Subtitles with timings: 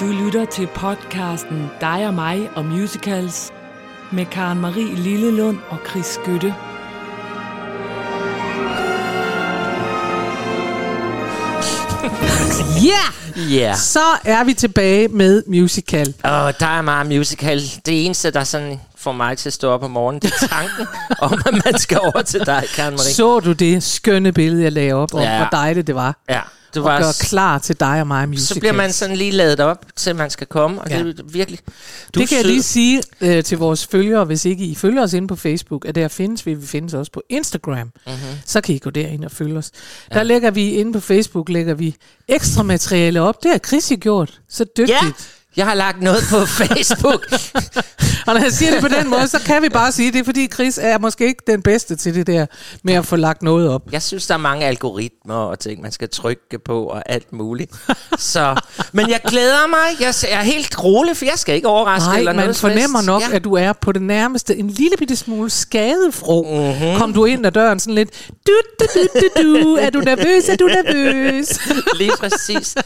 [0.00, 3.52] Du lytter til podcasten Dig og mig og musicals
[4.12, 6.54] med Karen Marie Lillelund og Chris Skytte.
[12.86, 13.02] Ja!
[13.54, 13.74] Ja.
[13.74, 16.14] Så er vi tilbage med musical.
[16.22, 17.60] Og der er meget musical.
[17.86, 20.86] Det eneste, der sådan får mig til at stå op om morgenen, det er tanken
[21.18, 23.14] om, at man skal over til dig, Karen Marie.
[23.14, 25.36] Så du det skønne billede, jeg lagde op, om Ja.
[25.38, 26.16] hvor dejligt det var?
[26.28, 26.40] Ja,
[26.74, 28.54] det Og var gøre klar til dig og mig musical.
[28.54, 30.98] så bliver man sådan lige ladet op, til man skal komme, og Ja.
[31.02, 31.60] det er virkelig...
[32.14, 32.50] Du det kan er jeg sød.
[32.52, 35.94] lige sige øh, til vores følgere, hvis ikke I følger os inde på Facebook, at
[35.94, 37.76] der findes vi, vi findes også på Instagram.
[37.76, 37.86] Mhm.
[38.06, 38.18] Mm-hmm.
[38.46, 39.70] Så kan I gå derind og følge os.
[40.10, 40.14] Ja.
[40.18, 41.96] Der lægger vi inde på Facebook, lægger vi
[42.28, 43.42] ekstra materiale op.
[43.42, 44.40] Det har Chris jo gjort.
[44.48, 44.90] Så dygtigt.
[45.02, 45.12] Ja,
[45.60, 47.26] jeg har lagt noget på Facebook.
[48.26, 50.24] Og når jeg siger det på den måde, så kan vi bare sige, det er
[50.24, 52.46] fordi Chris er måske ikke den bedste til det der
[52.82, 53.82] med at få lagt noget op.
[53.92, 57.72] Jeg synes, der er mange algoritmer og ting, man skal trykke på og alt muligt.
[58.18, 58.60] Så,
[58.92, 60.00] men jeg glæder mig.
[60.00, 63.22] Jeg er helt rolig, for jeg skal ikke overraske Nej, eller man noget fornemmer nok,
[63.22, 63.36] ja.
[63.36, 66.42] at du er på det nærmeste en lille bitte smule skadefro.
[66.42, 66.70] Mhm.
[66.70, 66.98] Mm-hmm.
[66.98, 70.48] Kom du ind ad døren sådan lidt, du, du, du, du, du, er du nervøs,
[70.48, 71.60] er du nervøs?
[72.00, 72.76] Lige præcis.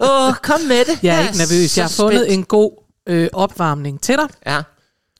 [0.00, 0.98] Åh, oh, kom med det.
[1.02, 4.28] Jeg er ikke nervøs, jeg har fundet en god øh, opvarmning til dig.
[4.46, 4.62] Ja.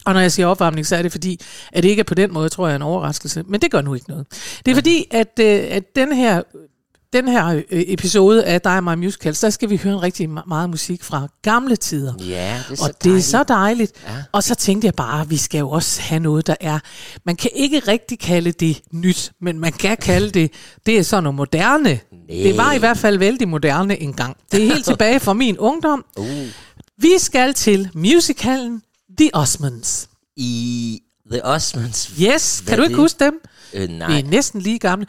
[0.05, 1.41] Og når jeg siger opvarmning, så er det fordi,
[1.73, 3.43] at det ikke er på den måde, tror jeg, en overraskelse.
[3.47, 4.27] Men det gør nu ikke noget.
[4.67, 6.43] Det er fordi, at, øh, at den her
[7.13, 10.31] den her øh, episode af Dig og mig Musicals, der skal vi høre en rigtig
[10.31, 12.15] meget musik fra gamle tider.
[12.21, 13.93] Ja, det er så og det er så dejligt.
[14.07, 14.15] Ja.
[14.33, 16.79] Og så tænkte jeg bare, at vi skal jo også have noget, der er...
[17.25, 20.53] Man kan ikke rigtig kalde det nyt, men man kan kalde det,
[20.87, 22.01] det er sådan noget moderne.
[22.29, 24.37] Det var i hvert fald vældig moderne engang.
[24.53, 26.05] Det er helt tilbage fra min ungdom.
[26.17, 26.27] Uh.
[26.99, 28.83] Vi skal til musicalen
[29.19, 30.09] The Osmonds.
[30.37, 31.01] I
[31.31, 32.13] The Osmonds.
[32.23, 33.03] Yes, Hvad kan du er ikke det?
[33.03, 33.41] huske dem?
[33.75, 34.19] Øh, Vi nej.
[34.19, 35.07] er næsten lige gamle.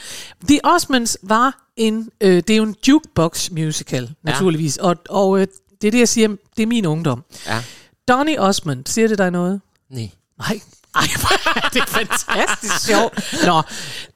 [0.47, 4.77] The Osmonds var en, øh, det er jo en jukebox musical, naturligvis.
[4.77, 5.47] Og, og øh,
[5.81, 7.23] det er det, jeg siger, det er min ungdom.
[7.47, 7.63] Ja.
[8.07, 9.61] Donny Osmond, siger det dig noget?
[9.89, 10.09] Nej.
[10.39, 10.59] Nej.
[10.95, 13.33] Ej, hvor er det fantastisk sjovt.
[13.45, 13.61] Nå,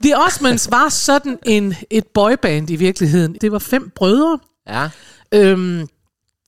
[0.03, 3.35] The Osmonds var sådan en, et boyband i virkeligheden.
[3.41, 4.89] Det var fem brødre, Ja.
[5.31, 5.87] øhm,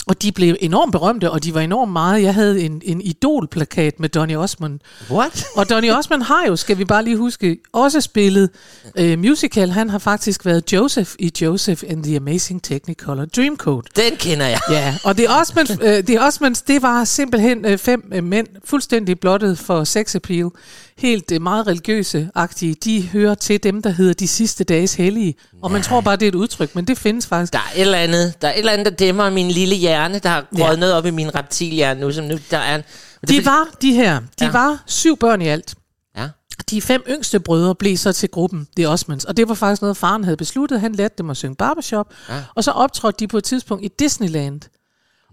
[0.08, 2.24] og de blev enormt berømte, og de var enormt meget.
[2.24, 4.80] Jeg havde en, en idolplakat med Donny Osmond.
[5.12, 5.46] What?
[5.56, 8.50] Og Donny Osmond har jo, skal vi bare lige huske, også spillet
[8.96, 9.70] øh, musical.
[9.70, 13.86] Han har faktisk været Joseph i Joseph and the Amazing Technicolor Dreamcoat.
[13.96, 14.60] Den kender jeg.
[14.72, 19.20] Ja, og The Osmonds, øh, The Osmonds det var simpelthen øh, fem øh, mænd, fuldstændig
[19.20, 20.50] blottet for sex appeal.
[20.98, 22.74] Helt øh, meget religiøse-agtige.
[22.74, 25.36] De hører til dem, der hedder de sidste dages hellige.
[25.62, 27.54] Og man tror bare, det er et udtryk, men det findes faktisk.
[27.54, 30.20] Der er et eller andet, der er et eller andet, der dæmmer min lille hjerne,
[30.20, 30.66] der har Ja.
[30.66, 32.76] røget noget op i min reptilhjerne nu, som nu der er...
[32.76, 32.84] en-
[33.22, 34.20] Det De var de her.
[34.20, 34.52] De Ja.
[34.52, 35.76] var syv børn i alt.
[36.18, 36.30] Ja.
[36.70, 39.98] De fem yngste brødre blev så til gruppen The Osmonds, og det var faktisk noget,
[39.98, 40.80] faren havde besluttet.
[40.82, 42.44] Han lærte dem at synge barbershop, Ja.
[42.56, 44.62] og så optrådte de på et tidspunkt i Disneyland.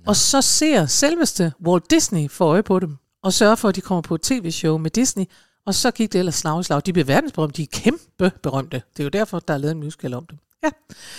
[0.07, 3.81] Og så ser selveste Walt Disney for øje på dem, og sørger for, at de
[3.81, 5.25] kommer på et tv-show med Disney,
[5.67, 6.83] og så gik det ellers slag i slag.
[6.87, 8.83] De blev verdensberømte, de er kæmpe berømte.
[8.97, 10.39] Det er jo derfor, der er lavet en musical om dem.
[10.65, 10.69] Ja.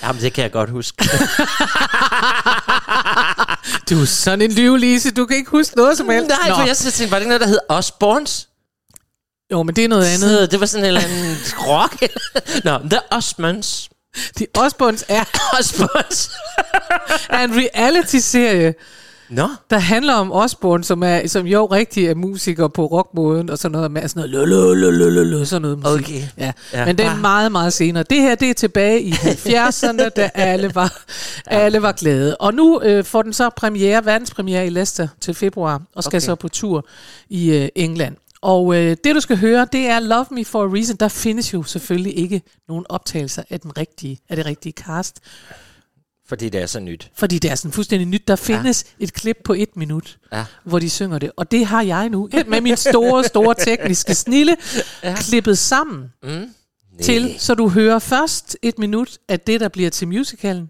[0.04, 1.10] Jamen, det kan jeg godt huske.
[3.90, 6.30] Du er sådan en lyvelise, du kan ikke huske noget som helst.
[6.30, 6.56] Nej, Nå.
[6.56, 8.50] for jeg tænkte, var det ikke noget, der hed Osborns?
[9.52, 10.30] Jo, men det er noget andet.
[10.30, 12.04] Så det var sådan en eller anden rock.
[12.64, 13.90] Nå, The Osmonds.
[14.40, 15.24] De Osborns er,
[15.60, 16.32] Osborns.
[17.30, 18.74] er en reality-serie,
[19.30, 19.48] Nå.
[19.70, 23.72] der handler om Osborne, som, er, som jo rigtig er musiker på rockmåden, og sådan
[23.72, 26.06] noget med sådan noget, lø, lø, lø, lø, sådan noget musik.
[26.06, 26.22] Okay.
[26.38, 26.52] Ja.
[26.74, 26.86] Ja.
[26.86, 27.20] Men det er Ah.
[27.22, 28.04] meget, meget senere.
[28.10, 31.04] Det her, det er tilbage i 70'erne, da alle var,
[31.46, 32.36] alle var glade.
[32.38, 36.26] Og nu øh, får den så premiere, verdenspremiere i Leicester til februar, og skal okay.
[36.26, 36.88] så på tur
[37.30, 38.16] i øh, England.
[38.42, 40.96] Og øh, det, du skal høre, det er Love Me For A Reason.
[40.96, 45.20] Der findes jo selvfølgelig ikke nogen optagelser af, den rigtige, af det rigtige cast.
[46.28, 47.12] Fordi det er så nyt.
[47.16, 48.28] Fordi det er sådan fuldstændig nyt.
[48.28, 49.04] Der findes ja.
[49.04, 50.46] et klip på et minut, Ja.
[50.64, 51.32] hvor de synger det.
[51.38, 54.58] Og det har jeg nu med min store, store tekniske snille
[55.04, 55.16] ja.
[55.16, 56.48] klippet sammen Mm.
[57.04, 60.70] til, så du hører først et minut af det, der bliver til musicalen,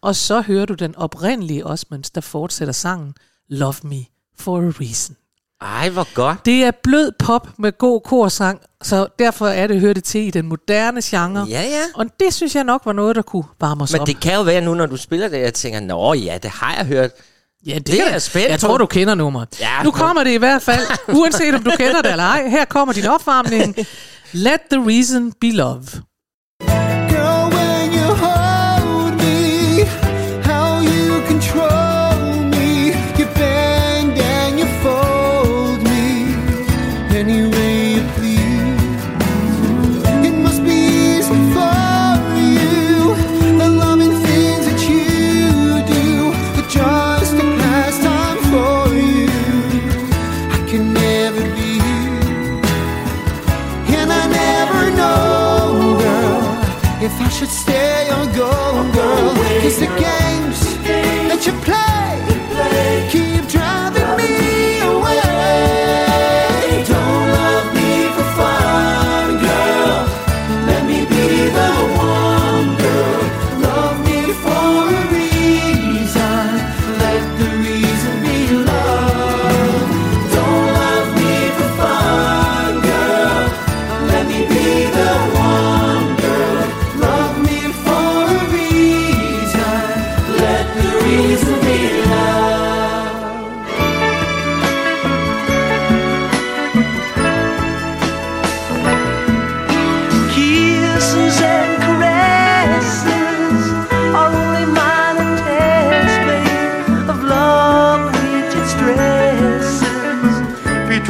[0.00, 3.14] og så hører du den oprindelige Osmonds, der fortsætter sangen
[3.48, 4.04] Love Me
[4.38, 5.16] For A Reason.
[5.60, 6.44] Ej, hvor godt.
[6.46, 10.30] Det er blød pop med god korsang, så derfor er det, hører det til i
[10.30, 11.46] den moderne genre.
[11.48, 11.82] Ja, ja.
[11.94, 14.06] Og det synes jeg nok var noget, der kunne varme os Men op.
[14.06, 16.74] det kan jo være nu, når du spiller det, jeg tænker, nå ja, det har
[16.76, 17.10] jeg hørt.
[17.66, 19.60] Ja, det, Det er jeg spændt Jeg tror, du kender nummeret.
[19.60, 22.48] Ja, nu men- kommer det i hvert fald, uanset om du kender det eller ej.
[22.48, 23.76] Her kommer din opvarmning.
[24.32, 25.82] Let the reason be love.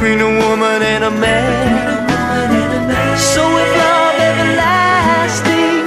[0.07, 2.07] Between a woman and a man.
[3.19, 5.83] So if love everlasting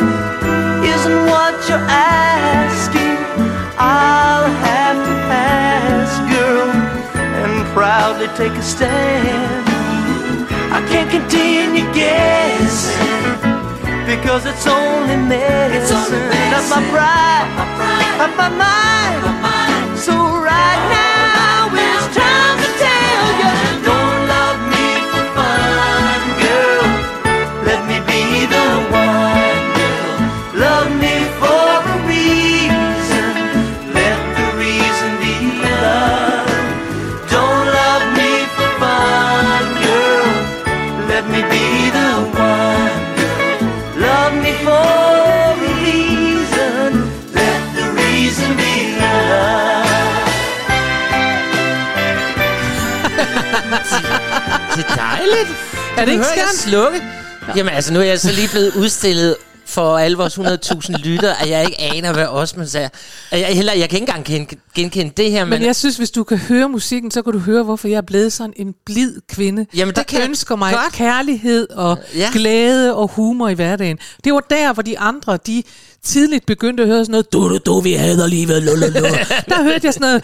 [0.84, 3.16] isn't what you're asking,
[3.78, 6.70] I'll have to pass, girl,
[7.44, 9.66] and proudly take a stand.
[10.78, 13.00] I can't continue guessing
[14.06, 15.96] because it's only medicine
[16.60, 17.48] of my pride,
[18.20, 19.39] of my mind.
[55.36, 55.58] Dejligt.
[55.98, 56.60] Er det ikke skønt?
[56.60, 57.02] slukke?
[57.56, 59.36] Jamen altså, nu er jeg så lige blevet udstillet
[59.66, 62.90] for alle vores 100.000 lyttere, at jeg ikke aner, hvad Osman sagde.
[63.32, 66.12] Jeg, heller, jeg kan ikke engang gen- genkende det her, men, Men jeg synes, hvis
[66.12, 69.14] du kan høre musikken, så kan du høre, hvorfor jeg er blevet sådan en blid
[69.30, 70.94] kvinde, Jamen, det der kan jeg ønsker mig godt.
[70.94, 72.30] kærlighed og Ja.
[72.34, 73.98] glæde og humor i hverdagen.
[74.24, 75.64] Det var der, hvor de andre, de
[76.04, 79.06] tidligt begyndte at høre sådan noget, du, du, du, vi hader livet, lu, lu, lu.
[79.50, 80.24] Der hørte jeg sådan noget,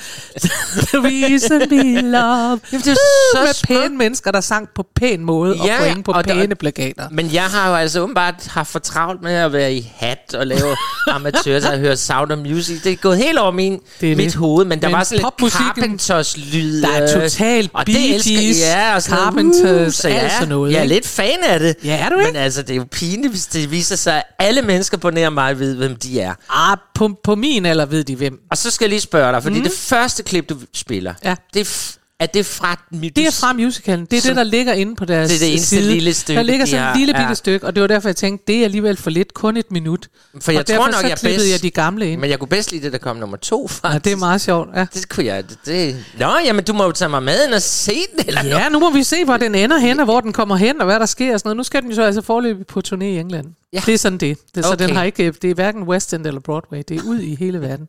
[0.88, 2.60] the reason we love.
[2.72, 2.96] Jamen, det er
[3.36, 6.34] så med pæne mennesker, der sang på pæn måde og Ja, point på og der-
[6.34, 7.10] pæne plakater.
[7.12, 10.48] Men jeg har jo altså åbenbart haft for travlt med at være i hat og
[10.48, 10.75] lave
[11.12, 12.81] amatør, så jeg hører Sound of Music.
[12.84, 14.36] Det er gået helt over min, Det er mit det.
[14.36, 16.82] hoved, men der Men var sådan lidt popmusikken- Carpenters lyd.
[16.82, 20.48] Der er øh, totalt og Bee Gees, ja, og sådan Carpenters, uh, så alt sådan
[20.48, 21.76] noget, Jeg er lidt fan af det.
[21.84, 22.40] Ja, er du Men ikke?
[22.40, 25.60] altså, det er jo pinligt, hvis det viser sig, at alle mennesker på nær mig
[25.60, 26.34] ved, hvem de er.
[26.50, 28.40] Ah, på, på min alder ved de hvem.
[28.52, 29.64] Og så skal jeg lige spørge dig, fordi mm.
[29.64, 31.36] det første klip, du spiller, Ja.
[31.54, 32.80] det er, er det fra...
[32.92, 34.06] Det er fra musicalen.
[34.06, 35.92] Det er Som- det, der ligger inde på deres Det er det eneste side.
[35.94, 37.34] lille stykke, Der ligger sådan et lille bitte ja.
[37.34, 40.08] stykke, og det var derfor, jeg tænkte, det er alligevel for lidt, kun et minut.
[40.42, 42.22] For jeg og tror nok, så jeg bedst- jeg de gamle ind.
[42.22, 43.94] Men jeg kunne bedst lide det, der kom nummer to, faktisk.
[43.94, 44.70] Ja, det er meget sjovt.
[44.76, 44.86] Ja.
[44.94, 45.44] Det kunne jeg...
[45.50, 46.06] Det, det.
[46.20, 48.56] Nå, jamen, du må jo tage mig med ind og se den, eller noget.
[48.56, 50.86] ja, nu må vi se, hvor den ender hen, og hvor den kommer hen, og
[50.86, 51.58] hvad der sker og sådan noget.
[51.58, 53.46] Nu skal den jo så altså forløbig på turné i England.
[53.75, 53.81] Ja.
[53.86, 54.38] Det er sådan det.
[54.56, 54.88] det så Okay.
[54.88, 56.84] den har ikke, det er hverken West End eller Broadway.
[56.88, 57.88] Det er ud i hele verden.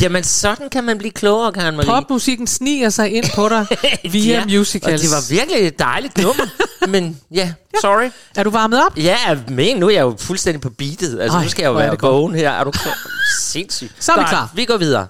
[0.00, 1.86] Jamen, sådan kan man blive klogere, Karen Marie.
[1.90, 3.66] Popmusikken sniger sig ind på dig
[4.12, 4.94] via Ja, musicals.
[4.94, 6.44] Og det var virkelig et dejligt nummer.
[6.88, 8.10] men ja, sorry.
[8.36, 8.98] Er du varmet op?
[8.98, 9.16] Ja,
[9.48, 11.20] men nu er jeg jo fuldstændig på beatet.
[11.20, 12.50] Altså, Ej, nu skal jeg jo være vågen her.
[12.50, 12.98] Er du klar?
[13.40, 13.92] Sindssygt.
[13.98, 14.50] Så er vi klar.
[14.54, 15.06] Vi går videre.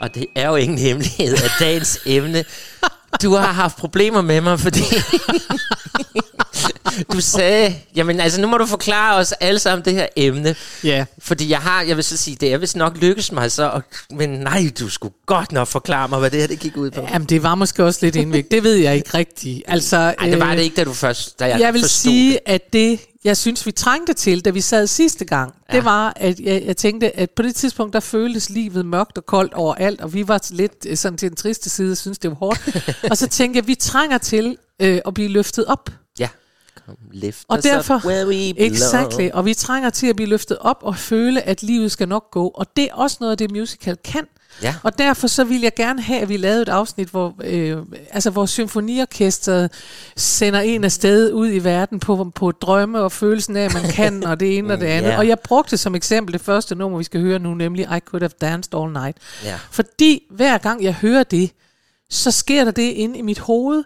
[0.00, 2.44] Og det er jo ingen hemmelighed, at dagens emne...
[3.20, 4.82] Du har haft problemer med mig, fordi...
[7.12, 7.74] du sagde...
[7.96, 10.56] Jamen, altså, nu må du forklare os alle sammen det her emne.
[10.84, 11.04] Ja.
[11.18, 13.82] Fordi jeg har, jeg vil så sige, det er vist nok lykkes mig så, og,
[14.10, 17.00] men nej, du skulle godt nok forklare mig, hvad det her det gik ud på.
[17.12, 18.50] Jamen, det var måske også lidt indvægt.
[18.50, 19.62] Det ved jeg ikke rigtigt.
[19.68, 22.32] Altså, Nej, det var øh, det ikke, da du først, da jeg, Jeg vil sige,
[22.32, 22.40] det.
[22.46, 25.76] at det, jeg synes, vi trængte til, da vi sad sidste gang, ja.
[25.76, 29.26] det var, at jeg, jeg tænkte, at på det tidspunkt, der føltes livet mørkt og
[29.26, 32.30] koldt overalt, og vi var lidt øh, sådan til den triste side, og synes det
[32.30, 32.60] var hårdt.
[33.10, 35.90] og så tænkte jeg, at vi trænger til øh, at blive løftet op.
[37.12, 38.72] Lift Og derfor, up where we belong.
[38.72, 42.30] exactly, og vi trænger til at blive løftet op og føle, at livet skal nok
[42.30, 42.48] gå.
[42.54, 44.26] Og det er også noget af det, musical kan.
[44.62, 44.74] Ja.
[44.82, 47.76] Og derfor så vil jeg gerne have, at vi lavede et afsnit, hvor, øh,
[48.10, 49.70] altså, hvor symfoniorkestret
[50.16, 54.24] sender en afsted ud i verden på, på drømme og følelsen af, at man kan,
[54.24, 55.10] og det ene og det andet.
[55.10, 55.18] Ja.
[55.18, 58.22] Og jeg brugte som eksempel det første nummer, vi skal høre nu, nemlig I Could
[58.22, 59.16] Have Danced All Night.
[59.44, 59.58] Ja.
[59.70, 61.50] Fordi hver gang jeg hører det,
[62.10, 63.84] så sker der det inde i mit hoved,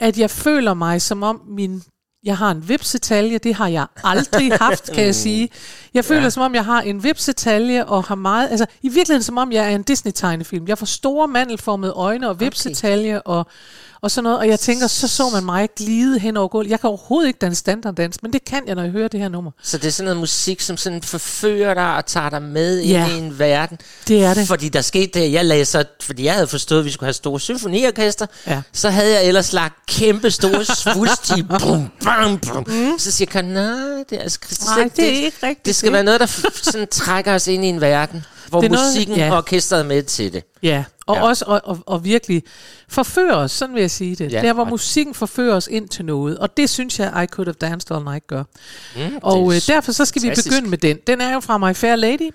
[0.00, 1.82] at jeg føler mig som om min
[2.24, 5.48] jeg har en vipsetalje, det har jeg aldrig haft, kan jeg sige.
[5.94, 6.30] Jeg føler ja.
[6.30, 9.64] som om, jeg har en vipsetalje og har meget, altså i virkeligheden som om, jeg
[9.64, 10.64] er en Disney-tegnefilm.
[10.68, 13.46] Jeg får store mandelformede øjne og vipsetalje og,
[14.00, 14.38] og sådan noget.
[14.38, 16.70] Og jeg tænker, så så man mig glide hen over gulvet.
[16.70, 19.28] Jeg kan overhovedet ikke danse standarddans, men det kan jeg, når jeg hører det her
[19.28, 19.50] nummer.
[19.62, 23.06] Så det er sådan noget musik, som sådan forfører dig og tager dig med Ja.
[23.08, 23.78] ind i en verden.
[24.08, 24.48] Det er det.
[24.48, 27.40] Fordi der skete det, jeg læser, fordi jeg havde forstået, at vi skulle have store
[27.40, 28.62] symfoniorkester, Ja.
[28.72, 31.90] så havde jeg ellers lagt kæmpe store svulstige, bum, bum,
[32.52, 32.64] bum.
[32.66, 32.98] Mm.
[32.98, 35.86] Så siger jeg, nej, det er, altså, det, Nej, det er ikke rigtigt, Det skal
[35.86, 35.92] det.
[35.92, 36.26] være noget, der
[36.62, 39.30] sådan trækker os ind i en verden, hvor Det er noget- musikken ja.
[39.30, 40.44] og orkestret er med til det.
[40.62, 41.20] Ja, og Ja.
[41.22, 41.28] ja.
[41.28, 42.42] også og, og, og virkelig
[42.88, 44.32] forfører os, sådan vil jeg sige det.
[44.32, 46.38] Ja, Ja, der, hvor musikken forfører os ind til noget.
[46.38, 48.42] Og det synes jeg, I Could Have Danced All Night gør.
[48.96, 50.46] Mm, Og det øh, er derfor så skal fantastisk.
[50.46, 50.98] vi begynde med den.
[51.06, 52.30] Den er jo fra My Fair Lady,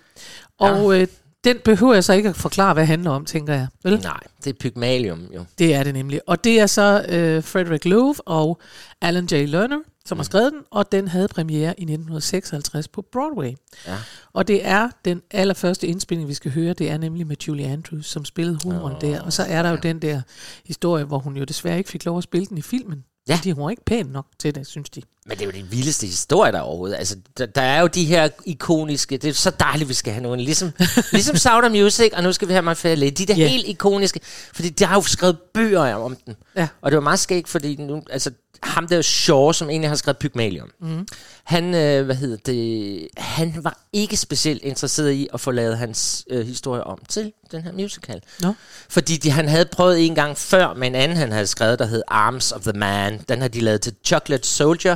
[0.59, 1.07] og øh,
[1.43, 3.67] den behøver jeg så ikke at forklare, hvad det handler om, tænker jeg.
[3.83, 3.99] Vel?
[4.01, 5.45] Nej, det er Pygmalium jo.
[5.57, 6.21] Det er det nemlig.
[6.27, 8.61] Og det er så øh, Frederick Lowe og
[9.01, 9.33] Alan J.
[9.33, 13.53] Lerner, som har skrevet den, og den havde premiere i 1956 på Broadway.
[13.87, 13.97] Ja.
[14.33, 18.05] Og det er den allerførste indspilning, vi skal høre, det er nemlig med Julie Andrews,
[18.05, 19.21] som spillede humoren oh, der.
[19.21, 20.21] Og så er der jo den der
[20.65, 23.03] historie, hvor hun jo desværre ikke fik lov at spille den i filmen.
[23.29, 23.39] Ja.
[23.53, 25.01] Hun var ikke pæn nok til det, synes de.
[25.25, 26.95] Men det er jo de vildeste historier, der er overhovedet.
[26.95, 29.17] Altså, der, der er jo de her ikoniske...
[29.17, 30.39] Det er så dejligt, vi skal have nogen.
[30.39, 30.71] Ligesom,
[31.11, 33.11] ligesom Sound of Music, og nu skal vi have Fair Lady.
[33.17, 33.47] De der Ja.
[33.47, 34.19] helt ikoniske...
[34.53, 36.35] Fordi de har jo skrevet bøger om den.
[36.55, 36.67] Ja.
[36.81, 38.31] Og det var meget skægt, fordi nu, altså,
[38.63, 41.07] ham der Shaw, som egentlig har skrevet Pygmalion, mm.
[41.43, 46.25] han, øh, hvad hedder det, han var ikke specielt interesseret i at få lavet hans
[46.29, 48.21] øh, historie om til den her musical.
[48.41, 48.53] Nå.
[48.89, 51.85] Fordi de, han havde prøvet en gang før med en anden, han havde skrevet, der
[51.85, 53.21] hed Arms of the Man.
[53.29, 54.95] Den har de lavet til Chocolate Soldier.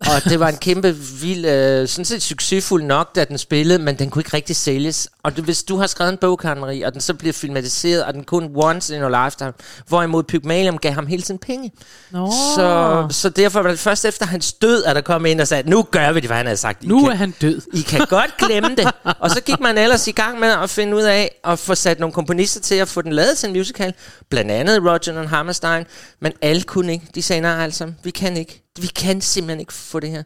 [0.00, 3.98] Og det var en kæmpe vild, øh, sådan set succesfuld nok, da den spillede, men
[3.98, 5.08] den kunne ikke rigtig sælges.
[5.22, 8.04] Og det, hvis du har skrevet en bog, Karen Marie, og den så bliver filmatiseret,
[8.04, 9.52] og den kun once in a lifetime,
[9.88, 11.72] hvorimod Pygmalion gav ham hele tiden penge.
[12.10, 12.32] Nå.
[12.56, 15.70] Så, så derfor var det først efter hans død, at der kom ind og sagde,
[15.70, 16.84] nu gør vi det, hvad han havde sagt.
[16.84, 17.60] I Nu kan- er han død.
[17.74, 18.90] i kan godt glemme det.
[19.20, 22.00] Og så gik man ellers i gang med at finde ud af at få sat
[22.00, 23.94] nogle komponister til at få den lavet til en musical.
[24.30, 25.84] Blandt andet Roger og Hammerstein.
[26.20, 27.06] Men alle kunne ikke.
[27.14, 28.62] De sagde, nej altså, vi kan ikke.
[28.82, 30.22] Vi kan simpelthen ikke få det her.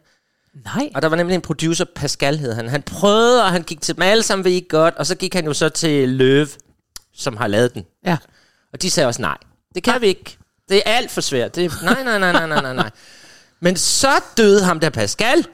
[0.75, 0.89] Nej.
[0.95, 2.69] Og der var nemlig en producer, Pascal hed han.
[2.69, 4.95] Han prøvede, og han gik til dem alle sammen, ved I ikke godt.
[4.95, 6.47] Og så gik han jo så til Løve,
[7.13, 7.85] som har lavet den.
[8.05, 8.17] Ja.
[8.73, 9.37] Og de sagde også nej.
[9.75, 10.37] Det kan vi ikke.
[10.69, 11.55] Det er alt for svært.
[11.55, 12.89] Det er, nej, nej, nej, nej, nej, nej, nej.
[13.63, 15.45] Men så døde ham der Pascal.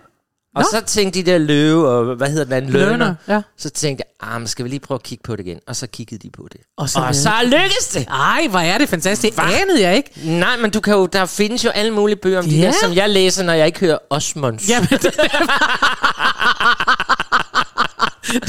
[0.58, 0.80] Og Nå.
[0.80, 3.16] så tænkte de der løve, og hvad hedder den anden, Lerner, Lerner.
[3.28, 3.42] ja.
[3.58, 5.60] Så tænkte jeg, ah, men skal vi lige prøve at kigge på det igen?
[5.68, 6.62] Og så kiggede de på det.
[6.78, 8.06] Og så og så lykkedes det!
[8.10, 9.36] Ej, hvor er det fantastisk.
[9.36, 10.12] Det anede jeg ikke.
[10.24, 12.66] Nej, men du kan jo, der findes jo alle mulige bøger om de Ja.
[12.68, 14.70] der, som jeg læser, når jeg ikke hører Osmonds.
[14.70, 15.02] Jamen, det,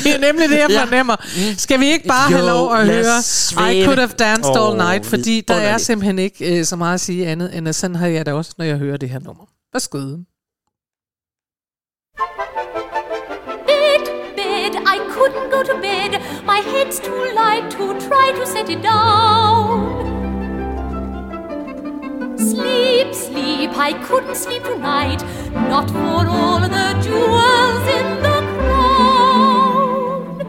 [0.04, 0.82] det er nemlig det, jeg Ja.
[0.84, 1.16] fornemmer.
[1.58, 3.74] Skal vi ikke bare Jo, have lov at høre svæve.
[3.76, 5.86] I Could Have Danced All Åh, Night, fordi der er vidunderligt.
[5.86, 8.50] simpelthen ikke øh, så meget at sige andet, end at sådan har jeg det også,
[8.58, 9.44] når jeg hører det her nummer.
[9.72, 9.98] Værsgo.
[16.88, 19.98] Head's too light to try to set it down.
[22.38, 25.22] Sleep, sleep, I couldn't sleep tonight.
[25.52, 30.40] Not for all the jewels in the crown.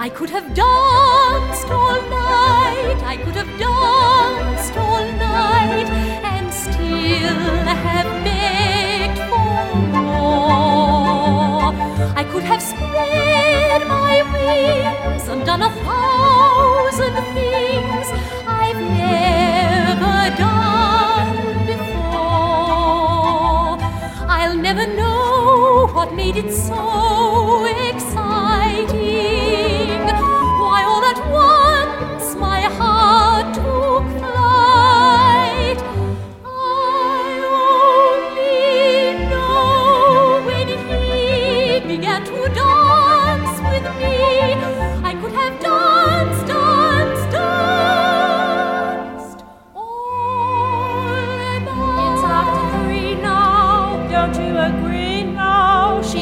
[0.00, 3.00] I could have danced all night.
[3.14, 5.88] I could have danced all night
[6.32, 7.38] and still
[7.86, 8.27] have
[11.76, 18.08] I could have spread my wings and done a thousand things
[18.46, 22.96] I've never done before.
[24.28, 28.17] I'll never know what made it so exciting.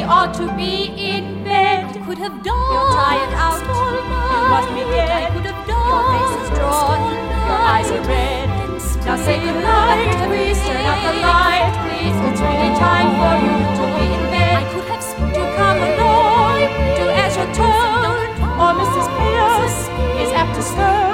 [0.06, 1.84] Ought to be in bed.
[1.84, 2.72] I could have danced.
[2.72, 3.58] You're tired out.
[3.66, 4.30] All night.
[4.30, 5.10] You must be dead.
[5.10, 5.90] I could have danced.
[5.90, 7.00] Your face is drawn.
[7.46, 8.46] Your eyes are red.
[9.02, 10.14] Now say goodnight.
[10.26, 11.75] Please turn out the light.
[11.82, 14.62] Please, it's really time for you to be in bed.
[14.62, 16.58] I could have to come along
[16.98, 18.30] to answer your tone.
[18.62, 19.06] Or Mrs.
[19.18, 19.78] Pierce
[20.22, 21.06] is apt to stir.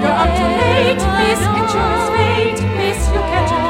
[0.00, 1.00] You're up too late.
[1.20, 2.60] Miss ensures fate.
[2.80, 3.60] Miss, you catch a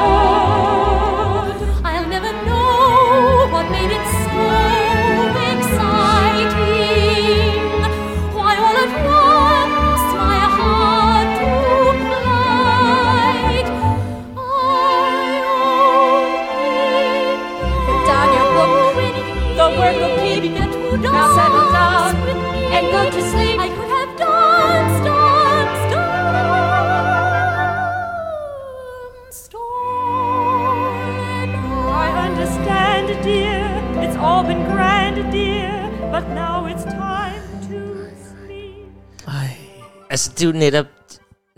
[40.39, 40.85] det er jo netop...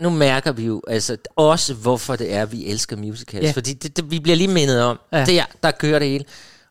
[0.00, 3.44] Nu mærker vi jo altså også, hvorfor det er, vi elsker musicals.
[3.44, 3.50] Ja.
[3.50, 5.24] Fordi det, det, vi bliver lige mindet om, Ja.
[5.24, 6.24] der, der kører det hele.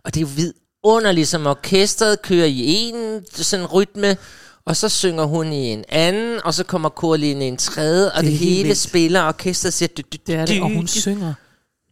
[0.05, 4.17] Og det er jo vidunderligt, som orkestret kører i en sådan rytme,
[4.65, 8.23] og så synger hun i en anden, og så kommer korlinjen i en tredje, og
[8.23, 8.77] Det det, hele vildt.
[8.77, 9.87] spiller, og orkestret siger...
[10.27, 11.33] Det er det, og hun synger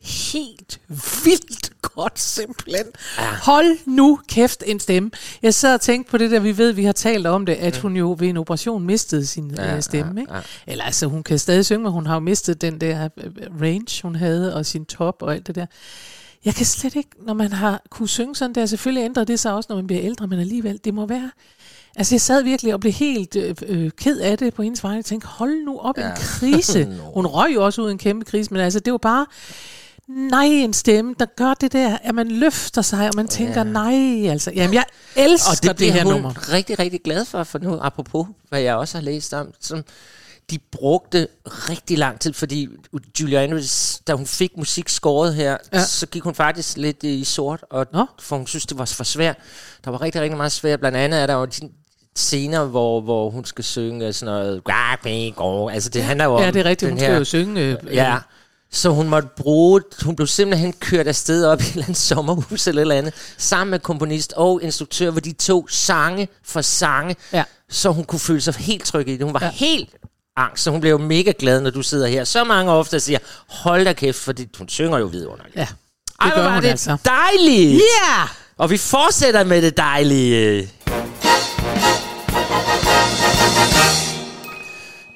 [0.03, 0.79] helt
[1.23, 2.85] vildt godt simpelthen.
[3.17, 3.23] Ja.
[3.43, 5.11] Hold nu kæft en stemme.
[5.41, 7.77] Jeg sad og tænkte på det der, vi ved, vi har talt om det, at
[7.77, 10.13] hun jo ved en operation mistede sin ja, Ja, stemme.
[10.15, 10.33] ja, Ikke?
[10.33, 10.41] ja.
[10.67, 13.31] Eller altså, hun kan stadig synge, men hun har jo mistet den der øh,
[13.61, 15.65] range, hun havde, og sin top og alt det der.
[16.45, 19.53] Jeg kan slet ikke, når man har kunne synge sådan der, selvfølgelig ændrer det sig
[19.53, 21.31] også, når man bliver ældre, men alligevel, det må være...
[21.95, 24.91] Altså, jeg sad virkelig og blev helt øh, øh, ked af det på hendes vej.
[24.91, 26.09] Jeg tænkte, hold nu op, ja.
[26.09, 26.85] en krise.
[27.15, 29.25] Hun røg jo også ud en kæmpe krise, men altså, det var bare...
[30.07, 34.31] Nej, en stemme, der gør det der, at man løfter sig, og man tænker, nej,
[34.31, 34.51] altså.
[34.55, 34.83] Jamen, jeg
[35.15, 36.51] elsker Og det det, bliver her hun nummer.
[36.53, 39.83] rigtig, rigtig glad for, for nu, apropos, hvad jeg også har læst om, som
[40.49, 42.67] de brugte rigtig lang tid, fordi
[43.21, 45.83] Julie Andrews, da hun fik musik skåret her, Ja.
[45.85, 48.05] så gik hun faktisk lidt i sort, og Nå.
[48.19, 49.35] for hun synes, det var for svært.
[49.85, 50.79] Der var rigtig, rigtig meget svært.
[50.79, 51.69] Blandt andet er der jo de
[52.15, 56.59] scener, hvor, hvor hun skal synge sådan noget, altså det handler jo om Ja, det
[56.59, 57.61] er rigtigt, hun skal jo synge.
[57.61, 58.17] Øh, Ja,
[58.73, 62.67] så hun måtte bruge, hun blev simpelthen kørt afsted op i et eller andet sommerhus
[62.67, 67.15] eller et eller andet, sammen med komponist og instruktør, hvor de tog sange for sange,
[67.33, 67.43] Ja.
[67.69, 69.25] så hun kunne føle sig helt tryg i det.
[69.25, 69.45] Hun var Ja.
[69.45, 69.51] ja.
[69.51, 69.89] helt
[70.37, 72.23] angst, så hun blev jo mega glad, når du sidder her.
[72.23, 75.55] Så mange ofte siger, hold da kæft, fordi hun synger jo vidunderligt.
[75.55, 75.75] Ja, det
[76.21, 76.97] Ej, gør var hun det altså.
[77.05, 77.81] dejligt!
[78.03, 78.27] Yeah!
[78.57, 80.69] Og vi fortsætter med det dejlige.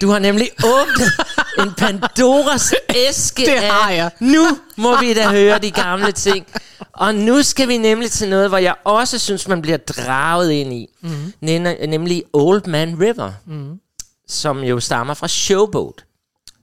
[0.01, 1.11] Du har nemlig åbnet
[1.65, 4.11] en Pandoras æske Det af, har jeg.
[4.19, 6.47] Nu må vi da høre de gamle ting.
[6.93, 10.73] Og nu skal vi nemlig til noget, hvor jeg også synes, man bliver draget ind
[10.73, 10.87] i.
[11.01, 11.33] Mm.
[11.41, 13.79] Nemlig Old Man River, mm.
[14.27, 16.03] som jo stammer fra Showboat.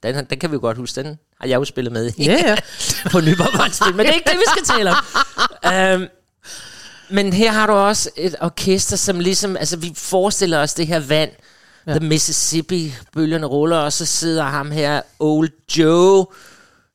[0.02, 2.32] Den, den kan vi jo godt huske, den har jeg jo spillet med i Ja,
[2.32, 2.56] ja.
[3.12, 6.00] på Nyborg men det er ikke det, vi skal tale om.
[6.02, 6.08] um,
[7.10, 11.00] men her har du også et orkester, som ligesom, altså vi forestiller os det her
[11.00, 11.30] vand,
[11.86, 11.98] ja.
[11.98, 16.26] The Mississippi, bølgerne ruller, og så sidder ham her, Old Joe,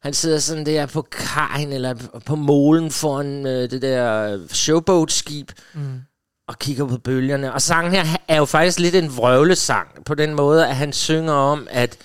[0.02, 5.99] han sidder sådan der på kajen, eller på molen foran øh, det der showboat-skib, mm.
[6.47, 7.54] og kigger på bølgerne.
[7.54, 11.34] Og sangen her er jo faktisk lidt en vrøvlesang, på den måde, at han synger
[11.34, 11.97] om, at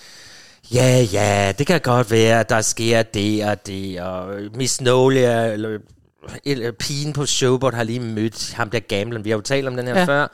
[0.73, 5.53] ja, ja, det kan godt være, at der sker det og det, og Miss Nolia,
[5.53, 5.79] eller,
[6.45, 9.25] eller pigen på showboat, har lige mødt ham der gamblen.
[9.25, 10.05] Vi har jo talt om den her ja.
[10.05, 10.29] før.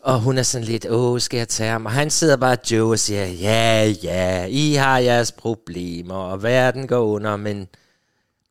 [0.00, 1.86] Og hun er sådan lidt, åh, skal jeg tage ham?
[1.86, 6.86] Og han sidder bare Joe og siger, ja, ja, I har jeres problemer, og verden
[6.86, 7.68] går under, men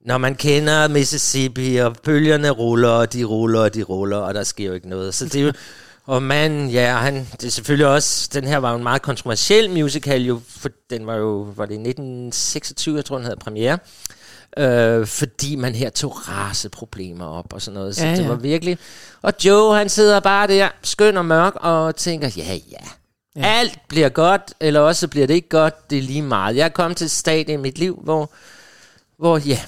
[0.05, 4.43] når man kender Mississippi, og bølgerne ruller, og de ruller, og de ruller, og der
[4.43, 5.13] sker jo ikke noget.
[5.13, 5.51] Så det er jo,
[6.05, 9.69] og manden, ja, han, det er selvfølgelig også, den her var jo en meget kontroversiel
[9.69, 13.77] musical, jo, for den var jo, var det i 1926, jeg tror, den havde premiere,
[14.57, 17.95] øh, fordi man her tog raceproblemer op og sådan noget.
[17.95, 18.27] Så Ja, det ja.
[18.27, 18.77] var virkelig...
[19.21, 22.59] Og Joe, han sidder bare der, skøn og mørk, og tænker, ja, ja,
[23.35, 23.41] Ja.
[23.41, 23.45] ja.
[23.59, 26.55] alt bliver godt, eller også bliver det ikke godt, det er lige meget.
[26.55, 28.31] Jeg er kommet til et stadie i mit liv, hvor,
[29.19, 29.59] hvor ja,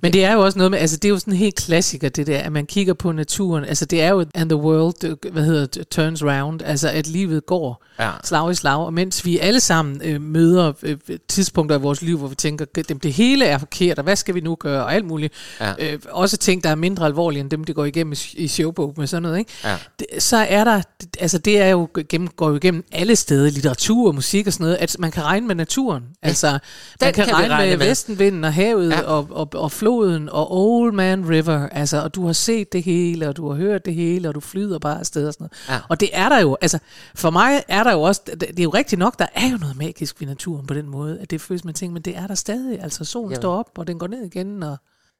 [0.00, 2.08] Men det er jo også noget med, altså det er jo sådan en helt klassiker,
[2.08, 3.64] det der, at man kigger på naturen.
[3.64, 7.46] Altså det er jo, and the world, hvad hedder det, turns round, altså at livet
[7.46, 8.10] går Ja.
[8.24, 8.76] slag i slag.
[8.86, 10.96] Og mens vi alle sammen øh, møder øh,
[11.28, 14.34] tidspunkter i vores liv, hvor vi tænker, dem det hele er forkert, og hvad skal
[14.34, 15.32] vi nu gøre, og alt muligt.
[15.60, 15.72] Ja.
[15.78, 18.94] Øh, også ting, der er mindre alvorlige end dem, det går igennem i, i showbog
[18.96, 19.50] med sådan noget, ikke?
[19.64, 19.76] Ja.
[19.98, 20.82] Det, så er der,
[21.20, 24.76] altså det er jo gennem, går jo igennem alle steder, litteratur, musik og sådan noget,
[24.76, 26.02] at man kan regne med naturen.
[26.22, 26.60] Altså, man
[27.00, 27.86] Den kan, kan regne, regne med, med.
[27.88, 28.96] vestenvinden og havet ja.
[28.96, 29.02] Ja.
[29.02, 33.28] og, og, og floden og Old Man River, altså, og du har set det hele,
[33.28, 35.78] og du har hørt det hele, og du flyder bare afsted og sådan noget.
[35.78, 35.84] Ja.
[35.88, 36.78] Og det er der jo, altså,
[37.14, 39.56] for mig er der jo også, det det er jo rigtigt nok, der er jo
[39.56, 42.26] noget magisk ved naturen på den måde, at det føles man tænker, men det er
[42.26, 43.42] der stadig, altså solen Jamen.
[43.42, 44.76] står op, og den går ned igen, og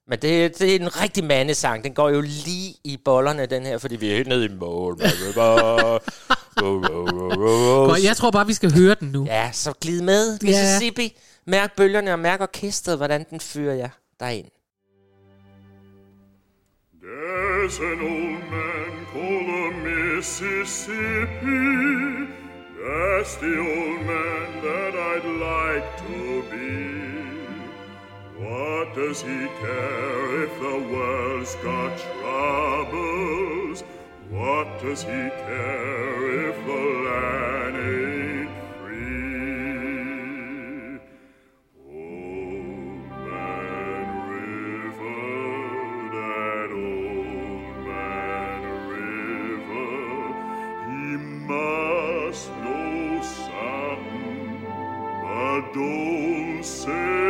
[0.09, 1.85] Men det, det er en rigtig mandesang.
[1.85, 4.99] Den går jo lige i bollerne, den her, fordi vi er helt nede i mål.
[8.05, 9.25] Jeg tror bare, vi skal høre den nu.
[9.27, 10.47] Ja, så glid med, Ja.
[10.47, 11.19] Mississippi.
[11.47, 13.89] Mærk bølgerne og mærk orkestret, hvordan den fører jer
[17.03, 20.97] There's an old man called Mississippi.
[22.81, 26.97] That's the old man that I'd like to be.
[28.43, 33.85] What does he care if the world's got troubles?
[34.31, 38.06] What does he care if the land ain't
[55.77, 57.26] Don't say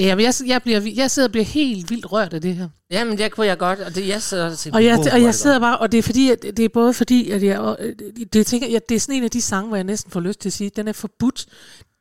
[0.00, 2.68] Jeg, jeg, jeg, jeg, bliver, jeg sidder og bliver helt vildt rørt af det her.
[2.90, 5.22] Jamen, det kunne jeg godt, og det, jeg sidder og siger, Og jeg, "Wow, og
[5.22, 7.76] jeg sidder bare, og det er fordi, at, det er både fordi, at jeg, og,
[7.80, 7.94] øh,
[8.32, 10.40] det, tænker, jeg, det er sådan en af de sange, hvor jeg næsten får lyst
[10.40, 11.46] til at sige, at den er forbudt.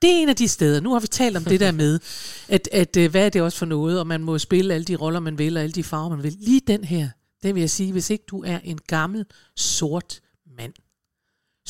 [0.01, 1.99] Det er en af de steder, nu har vi talt om det der med,
[2.47, 4.95] at, at øh, hvad er det også for noget, og man må spille alle de
[4.95, 6.35] roller, man vil, og alle de farver, man vil.
[6.39, 7.09] Lige den her,
[7.43, 10.19] den vil jeg sige, hvis ikke du er en gammel, sort
[10.57, 10.73] mand,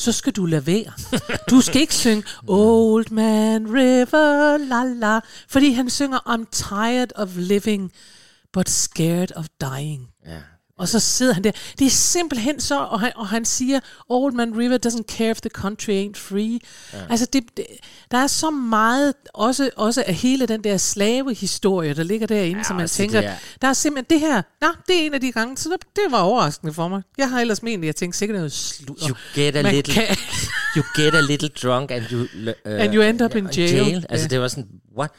[0.00, 0.92] så skal du lade være.
[1.50, 7.36] Du skal ikke synge Old Man River, la la, fordi han synger I'm tired of
[7.36, 7.92] living,
[8.52, 10.08] but scared of dying.
[10.26, 10.40] Ja.
[10.80, 11.50] Og så sidder han der.
[11.78, 15.40] Det er simpelthen så, og han, og han siger, Old Man River doesn't care if
[15.40, 16.58] the country ain't free.
[16.92, 16.98] Ja.
[17.10, 17.66] Altså, det, det,
[18.10, 22.64] der er så meget, også, også af hele den der slavehistorie, der ligger derinde, ja,
[22.64, 25.14] som man også tænker, det er- der er simpelthen det her, nå, det er en
[25.14, 27.02] af de gange, så det, det var overraskende for mig.
[27.18, 29.08] Jeg har ellers ment, at jeg tænkte sikkert noget sludder.
[29.08, 30.16] You get a Man little, kan-
[30.76, 34.06] you get a little drunk, and you, uh, And you end up in jail.
[34.08, 34.28] Altså, Ja.
[34.28, 34.66] det var sådan,
[34.98, 35.10] what?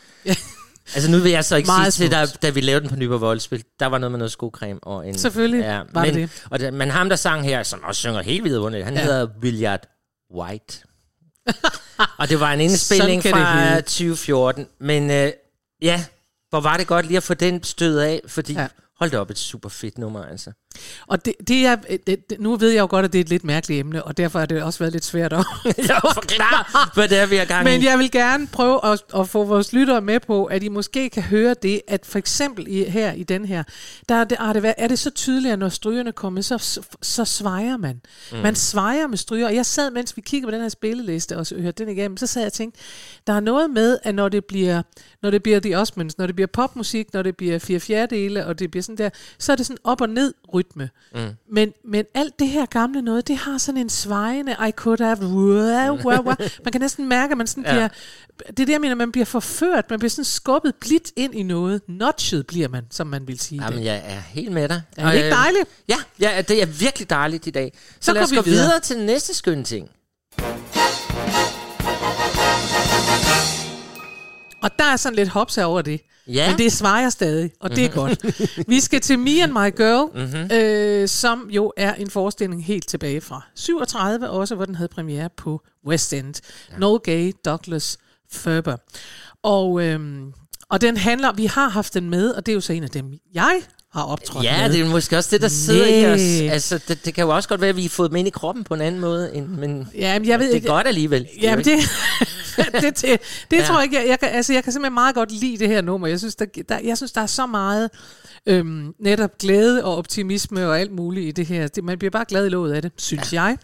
[0.96, 2.96] Altså, nu vil jeg så ikke Meget sige til dig, da vi lavede den på
[2.96, 5.18] Nyborg Voldspil, der var noget med noget skocreme og en...
[5.18, 6.44] Selvfølgelig var det men, det.
[6.50, 9.00] Og det, men ham, der sang her, som også synger helt vidunderligt, han Ja.
[9.00, 9.06] ja.
[9.06, 9.88] hedder Williard
[10.36, 10.80] White.
[12.20, 13.82] og det var en indspilning fra hedde.
[13.82, 14.68] 2014.
[14.80, 15.32] Men øh,
[15.82, 16.06] ja,
[16.50, 18.62] hvor var det godt lige at få den stød af, fordi Ja.
[18.62, 18.68] ja.
[19.00, 20.52] hold da op, et super fedt nummer, altså.
[21.08, 23.30] Og det, det er, det, det, nu ved jeg jo godt, at det er et
[23.30, 25.46] lidt mærkeligt emne, og derfor har det også været lidt svært at
[26.14, 27.72] forklare, hvad det er, vi har gang i.
[27.72, 31.10] Men jeg vil gerne prøve at, at få vores lyttere med på, at I måske
[31.10, 33.64] kan høre det, at for eksempel i, her i den her,
[34.10, 36.82] der er det, er, det, er det så tydeligt, at når strygerne kommer, så, så,
[37.02, 38.02] så svejer man.
[38.32, 38.38] Mm.
[38.38, 41.46] Man svejer med stryger, og jeg sad, mens vi kiggede på den her spilleliste og
[41.62, 42.80] hørte den igennem, så sad jeg og tænkte,
[43.28, 44.82] der er noget med, at når det bliver,
[45.22, 48.60] når det bliver The Osmonds, når det bliver popmusik, når det bliver fire fjerdedele, og
[48.60, 50.90] det bliver sådan der, så er det sådan op og ned rytme.
[51.16, 51.30] Mm.
[51.52, 55.18] Men, men alt det her gamle noget, det har sådan en svejende, I could have,
[55.22, 56.36] wow, wow, wow.
[56.64, 57.72] man kan næsten mærke, at man sådan ja.
[57.72, 57.88] bliver,
[58.48, 61.44] det er det, jeg mener, man bliver forført, man bliver sådan skubbet blidt ind i
[61.44, 61.82] noget.
[61.88, 63.86] Notchet bliver man, som man vil sige Jamen, det.
[63.86, 64.82] jeg er helt med dig.
[64.98, 65.70] Er det ikke øh, dejligt?
[65.88, 67.74] Ja, ja, det er virkelig dejligt i dag.
[67.76, 68.64] Så, Så lad os vi gå videre.
[68.66, 69.90] videre til næste skønne ting.
[74.64, 76.02] Og der er sådan lidt hops over det.
[76.28, 76.50] Ja.
[76.50, 78.26] Men det svarer stadig, og det er godt.
[78.70, 80.38] Vi skal til Me and My Girl, Mhm.
[80.38, 80.52] mm-hmm.
[80.58, 85.30] øh, som jo er en forestilling helt tilbage fra 37 også, hvor den havde premiere
[85.38, 86.42] på West End.
[86.72, 86.78] Ja.
[86.78, 87.98] Noel Gay, Douglas
[88.32, 88.78] Ferber.
[89.44, 90.34] Og, øhm,
[90.70, 92.90] og den handler, vi har haft den med, og det er jo så en af
[92.90, 93.62] dem, jeg
[93.94, 94.74] har optrådt Ja, med.
[94.78, 96.20] det er måske også det, der sidder i os.
[96.42, 96.52] Næh.
[96.54, 98.32] Altså, det, det kan jo også godt være, at vi har fået dem ind i
[98.32, 100.88] kroppen på en anden måde, end, men Ja, men jeg ved det er ikke, godt
[100.88, 101.28] alligevel.
[101.42, 101.78] Ja, men det,
[102.82, 103.20] det, det,
[103.52, 103.66] det Ja.
[103.66, 106.08] tror jeg ikke, jeg, jeg, altså, jeg kan simpelthen meget godt lide det her nummer.
[106.08, 107.90] Jeg synes, der, der, jeg synes, der er så meget
[108.46, 111.68] øhm, netop glæde og optimisme og alt muligt i det her.
[111.68, 113.44] Det, man bliver bare glad i låget af det, synes ja.
[113.44, 113.58] jeg.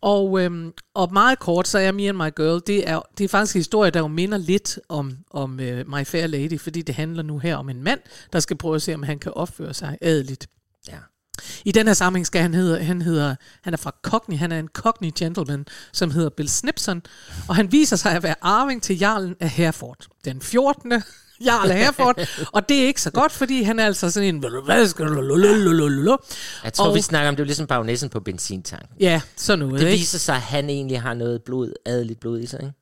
[0.00, 3.28] Og, øhm, og meget kort, så er Me and My Girl, det er, det er
[3.28, 6.94] faktisk en historie, der jo minder lidt om, om uh, My Fair Lady, fordi det
[6.94, 8.00] handler nu her om en mand,
[8.32, 10.46] der skal prøve at se, om han kan opføre sig adeligt.
[10.88, 10.98] Ja.
[11.64, 14.58] I den her sammenhæng skal han hedder, han hedder, han er fra Cockney, han er
[14.58, 17.02] en Cockney gentleman, som hedder Bill Snipson,
[17.48, 20.06] og han viser sig at være arving til jarlen af Hereford.
[20.24, 20.92] Den 14.
[21.44, 22.20] jarl af Hereford,
[22.52, 24.44] og det er ikke så godt, fordi han er altså sådan en...
[24.64, 26.18] Hvad skal du...
[26.64, 28.96] Jeg tror, Og- vi snakker om, det er ligesom bagnæssen på benzintanken.
[29.00, 29.98] Ja, sådan noget, Det ikke?
[29.98, 32.72] viser sig, at han egentlig har noget blod, adeligt blod i sig, ikke?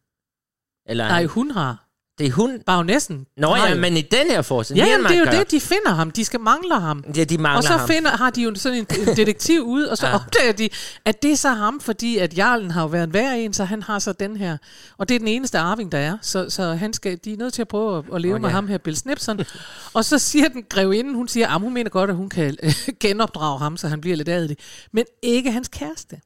[0.87, 1.87] Eller Nej, hun har.
[2.21, 2.61] Det er hun.
[2.67, 3.27] Bagnæssen.
[3.37, 5.91] Nå ja, men i den her forskning, Ja, jamen, det er jo det, de finder
[5.91, 6.11] ham.
[6.11, 7.05] De skal mangle ham.
[7.17, 7.89] Ja, de mangler og så ham.
[7.89, 10.13] finder, har de jo sådan en, en detektiv ud, og så Ja.
[10.13, 10.17] ja.
[10.19, 10.69] opdager de,
[11.05, 13.65] at det er så ham, fordi at Jarlen har jo været en værre en, så
[13.65, 14.57] han har så den her.
[14.99, 16.17] Og det er den eneste arving, der er.
[16.23, 18.43] Så, så han skal, de er nødt til at prøve at, at leve Okay.
[18.43, 19.41] med ham her, Bill Snipson.
[19.95, 22.73] og så siger den grevinde, hun siger, at hun mener godt, at hun kan øh,
[23.01, 24.57] genopdrage ham, så han bliver lidt adelig.
[24.93, 26.21] Men ikke hans kæreste.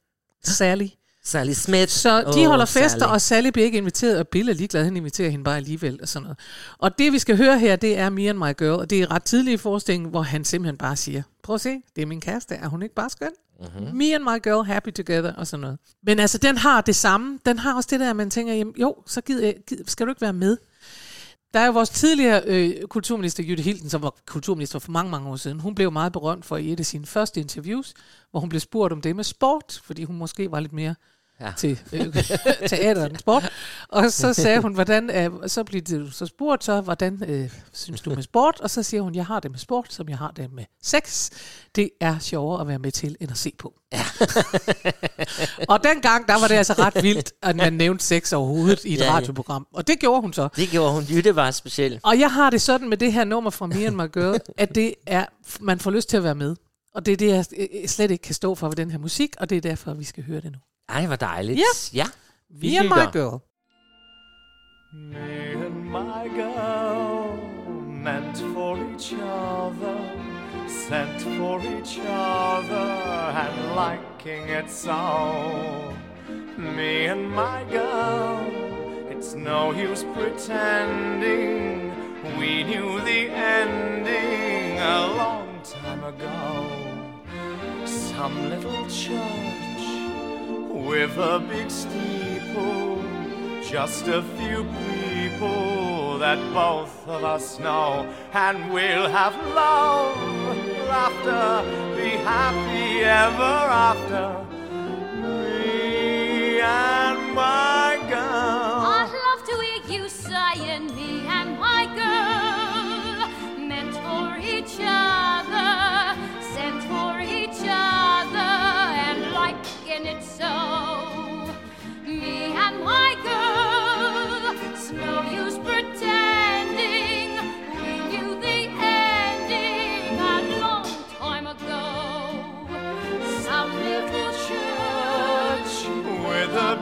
[0.44, 0.86] Sally.
[1.26, 1.88] Sally Smith.
[1.92, 3.12] Så de Åh, holder fester, Sally.
[3.12, 6.08] og Sally bliver ikke inviteret, og Bill er ligeglad, han inviterer hende bare alligevel og
[6.08, 6.38] sådan noget.
[6.78, 9.10] Og det vi skal høre her, det er Me and My Girl, og det er
[9.10, 12.20] ret tidligt i forestillingen, hvor han simpelthen bare siger, prøv at se, det er min
[12.20, 13.30] kæreste, er hun ikke bare skøn?
[13.60, 13.96] Mm-hmm.
[13.96, 15.78] Me and my girl, happy together, og sådan noget.
[16.02, 18.74] Men altså, den har det samme, den har også det der, at man tænker, jamen,
[18.80, 20.56] jo, så gider, jeg- gider, skal du ikke være med?
[21.54, 25.28] Der er jo vores tidligere øh, kulturminister, Jytte Hilden, som var kulturminister for mange, mange
[25.28, 25.60] år siden.
[25.60, 27.94] Hun blev meget berømt for i et af sine første interviews,
[28.30, 30.94] hvor hun blev spurgt om det med sport, fordi hun måske var lidt mere
[31.40, 31.52] Ja.
[31.56, 32.14] til øh,
[32.68, 33.52] teater sport.
[33.88, 38.00] Og så sagde hun, hvordan, øh, så blev det så spurgt så, hvordan øh, synes
[38.00, 38.60] du med sport?
[38.60, 41.30] Og så siger hun, jeg har det med sport, som jeg har det med sex.
[41.76, 43.74] Det er sjovere at være med til, end at se på.
[43.92, 44.04] Ja.
[45.72, 49.00] og dengang, der var det altså ret vildt, at man nævnte sex overhovedet i et
[49.00, 49.66] Ja, radioprogram.
[49.74, 50.48] Og det gjorde hun så.
[50.56, 51.02] Det gjorde hun.
[51.02, 52.00] Jytte var speciel.
[52.02, 54.74] Og jeg har det sådan med det her nummer fra Me and My Girl, at
[54.74, 55.24] det er,
[55.60, 56.56] man får lyst til at være med.
[56.94, 59.34] Og det er det, jeg øh, slet ikke kan stå for ved den her musik,
[59.40, 60.58] og det er derfor, vi skal høre det nu.
[60.88, 61.58] Ej, hvor dejligt.
[61.58, 61.98] Ja.
[61.98, 62.06] ja.
[62.50, 62.88] Vi Me and.
[62.88, 63.40] My Girl.
[64.94, 67.36] Me and my girl,
[68.04, 69.98] meant for each other,
[70.68, 72.86] sent for each other,
[73.42, 75.92] and liking it so.
[76.56, 78.46] Me and my girl,
[79.10, 81.92] it's no use pretending.
[82.38, 86.63] We knew the ending a long time ago.
[88.16, 89.86] Some little church
[90.70, 93.02] with a big steeple,
[93.60, 100.16] just a few people that both of us know, and we'll have love,
[100.88, 101.64] laughter,
[101.96, 103.56] be happy ever
[103.90, 104.26] after.
[105.20, 108.80] Me and my girl.
[108.96, 111.13] I'd love to hear you saying me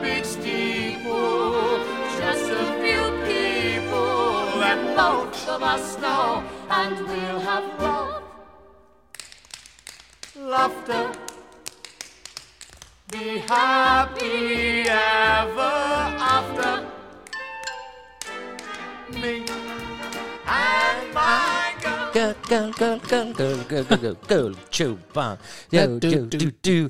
[0.03, 1.79] big steeple,
[2.19, 8.23] just a few people that both of us know, and we'll have love,
[10.35, 11.09] laughter,
[13.13, 15.73] be happy ever
[16.35, 16.85] after.
[19.21, 19.45] Me
[20.45, 21.52] and my
[22.59, 22.73] girl.
[22.77, 25.37] Girl, girl, girl, girl, girl, girl, girl, Bond.
[25.71, 26.89] Do, do, do, do.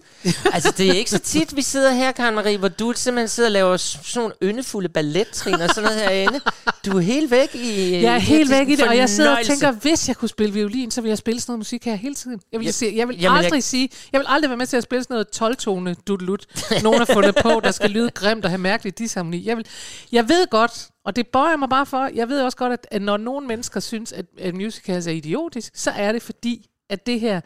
[0.53, 3.47] Altså, det er ikke så tit, vi sidder her, Karen Marie, hvor du simpelthen sidder
[3.49, 6.39] og laver sådan nogle yndefulde ballettrin og sådan noget herinde.
[6.85, 7.91] Du er helt væk i...
[8.01, 10.53] Jeg er helt væk i det, og jeg sidder og tænker, hvis jeg kunne spille
[10.53, 12.39] violin, så ville jeg spille sådan noget musik her hele tiden.
[12.51, 14.77] Jeg vil, sige, jeg vil jamen, jeg- aldrig sige, jeg vil aldrig være med til
[14.77, 16.45] at spille sådan noget 12-tone dudelut.
[16.83, 19.47] Nogen har fundet på, der skal lyde grimt og have mærkelig disharmoni.
[19.47, 19.65] Jeg, vil,
[20.11, 23.01] jeg ved godt, og det bøjer mig bare for, jeg ved også godt, at, at
[23.01, 27.19] når nogle mennesker synes, at, at musicals er idiotisk, så er det fordi, at det
[27.19, 27.41] her,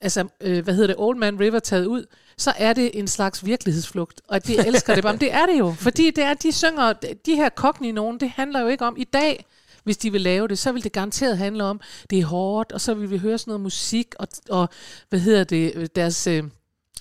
[0.00, 2.06] altså, øh, hvad hedder det, Old Man River taget ud,
[2.38, 5.12] så er det en slags virkelighedsflugt, og at de elsker det bare.
[5.12, 6.92] Men det er det jo, fordi det er, de synger,
[7.26, 9.46] de her cockney nogen, det handler jo ikke om i dag,
[9.84, 12.80] hvis de vil lave det, så vil det garanteret handle om, det er hårdt, og
[12.80, 14.68] så vil vi høre sådan noget musik, og, og
[15.08, 16.44] hvad hedder det, deres øh,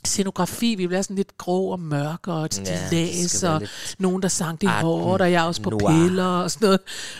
[0.06, 3.96] scenografi, vi bliver sådan lidt grå og mørk, og et Ja, skal være og lidt
[4.00, 5.92] nogen, der sang, det hårdt, og jeg er også på noir.
[5.92, 6.80] piller, og sådan noget.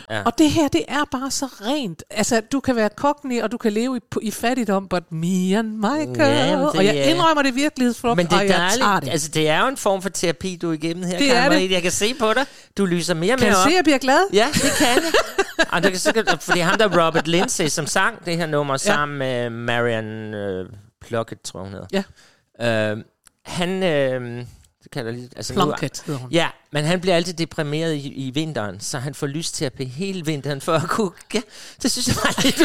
[0.10, 0.16] Ja.
[0.16, 0.24] Ja.
[0.26, 2.04] Og det her, det er bare så rent.
[2.10, 5.68] Altså, du kan være cockney, og du kan leve i, i fattigdom, but me and
[5.68, 6.20] my girl.
[6.20, 9.10] Ja, det og jeg er- indrømmer det virkelighedsflugt, Men det er og jeg tager det.
[9.10, 11.60] Altså, det er jo en form for terapi, du er igennem her, Det Karen er
[11.60, 11.72] det.
[11.72, 12.46] Jeg kan se på dig.
[12.78, 13.64] Du lyser mere og kan mere du op.
[13.64, 14.20] se, at jeg bliver glad?
[14.34, 15.04] Ja, det kan jeg.
[15.72, 19.18] Og det kan sikkert, fordi ham der Robert Lindsay, som sang det her nummer sammen
[19.18, 20.70] med Marian øh,
[21.02, 21.88] Pluckett, tror jeg, hun hedder.
[21.94, 22.04] Ja.
[22.62, 22.98] Øh,
[23.46, 24.46] han, øh,
[24.84, 26.32] Det kan der lige, altså Plunkett hedder hun.
[26.32, 29.74] Ja, men han bliver altid deprimeret i, i vinteren, så han får lyst til at
[29.74, 31.12] blive hele vinteren for at kunne...
[31.34, 31.42] Ja,
[31.82, 32.58] det synes jeg bare lidt,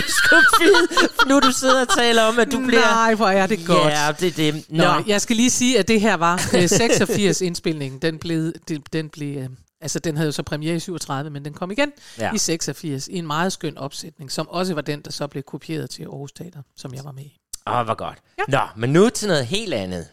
[0.61, 2.81] vide, nu du sidder og taler om, at du bliver...
[2.81, 3.93] Nej, hvor er det godt.
[3.93, 4.65] Ja, det er det.
[4.71, 8.03] Nå, Nå, jeg skal lige sige, at det her var øh, 86 indspilningen.
[8.03, 9.49] Den blev, den, den blev øh,
[9.81, 12.35] altså den havde jo så premiere i 37, men den kom igen ja.
[12.35, 15.91] i 86 i en meget skøn opsætning, som også var den, der så blev kopieret
[15.91, 17.40] til Aarhus Teater, som jeg var med i.
[17.71, 18.19] Åh, hvor godt.
[18.39, 18.43] Ja.
[18.49, 20.09] Nå, men nu til noget helt andet.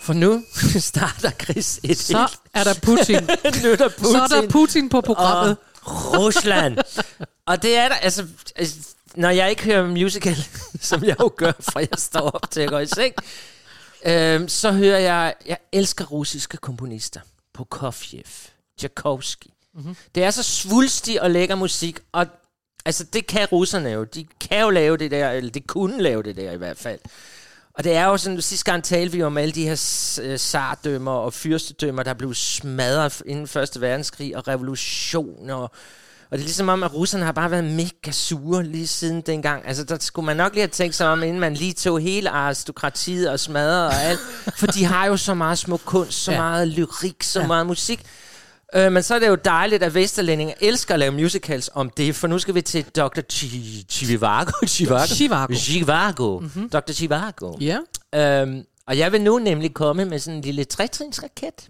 [0.00, 0.42] For nu
[0.90, 2.40] starter Chris et Så helt...
[2.54, 3.22] er der Putin.
[3.62, 4.04] nu er der Putin.
[4.12, 5.56] Så er der Putin på programmet.
[5.82, 6.78] Og Rusland.
[7.46, 8.74] og det er der, altså, altså,
[9.14, 10.36] når jeg ikke hører musical,
[10.80, 13.14] som jeg jo gør, for jeg står op til at gå i seng,
[14.06, 17.20] øhm, så hører jeg, jeg elsker russiske komponister.
[17.54, 18.22] Prokofjev,
[18.78, 19.46] Tchaikovsky.
[19.74, 19.96] Mm-hmm.
[20.14, 22.26] Det er så svulstig og lækker musik, og
[22.86, 24.04] altså, det kan russerne jo.
[24.04, 26.98] De kan jo lave det der, eller de kunne lave det der i hvert fald.
[27.74, 31.12] Og det er jo sådan, sidste gang talte vi om alle de her øh, sardømmer
[31.12, 35.62] og fyrstedømmer, der blev smadret inden Første Verdenskrig, og revolution, og,
[36.30, 39.66] og det er ligesom om, at russerne har bare været mega sure lige siden dengang.
[39.66, 42.30] Altså, der skulle man nok lige have tænkt sig om, inden man lige tog hele
[42.30, 44.20] aristokratiet og smadrede og alt.
[44.56, 46.38] For de har jo så meget smuk kunst, så ja.
[46.38, 47.40] Meget lyrik, så.
[47.40, 47.46] Ja.
[47.46, 48.06] meget musik.
[48.74, 52.14] Øh, men så er det jo dejligt, at Vesterlændinge elsker at lave musicals om det,
[52.16, 53.20] for nu skal vi til Dr.
[53.32, 54.50] Chi- Chivago.
[54.66, 55.06] Chivago.
[55.06, 55.54] Chivago.
[55.54, 56.38] Chivago.
[56.40, 56.68] Mm-hmm.
[56.70, 56.92] Dr.
[56.92, 57.56] Chivago.
[57.60, 57.78] Ja.
[58.14, 61.68] Øhm, og jeg vil nu nemlig komme med sådan en lille trætrinsraket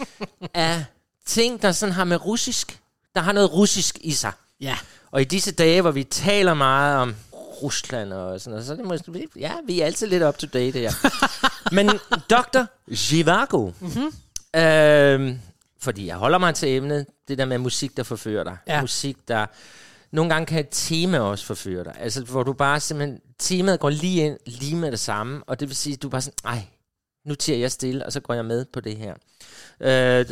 [0.54, 0.84] af
[1.26, 2.78] ting, der sådan har med russisk,
[3.14, 4.32] der har noget russisk i sig.
[4.60, 4.76] Ja.
[5.10, 7.14] Og i disse dage, hvor vi taler meget om
[7.62, 10.46] Rusland og sådan noget, så er det måske, ja, vi er altid lidt up to
[10.46, 10.92] date her.
[11.74, 11.88] Men
[12.30, 12.64] Dr.
[12.94, 14.12] Zhivago, mm-hmm.
[14.60, 15.38] øhm,
[15.80, 18.56] fordi jeg holder mig til emnet, det der med musik, der forfører dig.
[18.66, 18.80] Ja.
[18.80, 19.46] Musik, der
[20.10, 21.94] nogle gange kan et tema også forføre dig.
[21.98, 25.68] Altså, hvor du bare simpelthen, temaet går lige ind, lige med det samme, og det
[25.68, 26.62] vil sige, at du bare sådan, ej,
[27.26, 29.14] nu tiger jeg stille, og så går jeg med på det her.
[29.80, 30.26] Øh,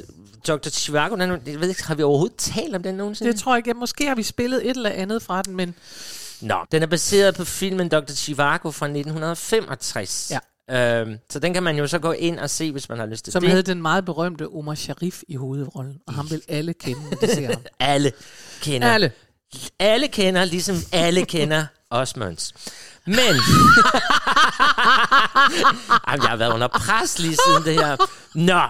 [0.49, 0.69] Dr.
[0.69, 3.33] Chivago, den, jeg ved ikke, har vi overhovedet talt om den nogensinde?
[3.33, 3.75] Det tror jeg ikke.
[3.75, 5.75] Måske har vi spillet et eller andet fra den, men
[6.41, 8.13] Nå, den er baseret på filmen Dr.
[8.13, 10.31] Chivago fra 1965.
[10.31, 10.39] Ja.
[10.71, 13.25] Øhm, så den kan man jo så gå ind og se, hvis man har lyst
[13.25, 13.51] til som det.
[13.51, 16.01] havde den meget berømte Omar Sharif i hovedrollen.
[16.07, 17.63] Og ham vil alle kende, når de ser ham.
[17.79, 18.13] Alle
[18.63, 18.89] kender.
[18.89, 19.13] Alle.
[19.79, 22.53] Alle kender, ligesom alle kender Osmonds.
[23.07, 23.17] Men...
[26.09, 27.97] Jamen, jeg har været under pres lige siden det her.
[28.35, 28.61] Nå,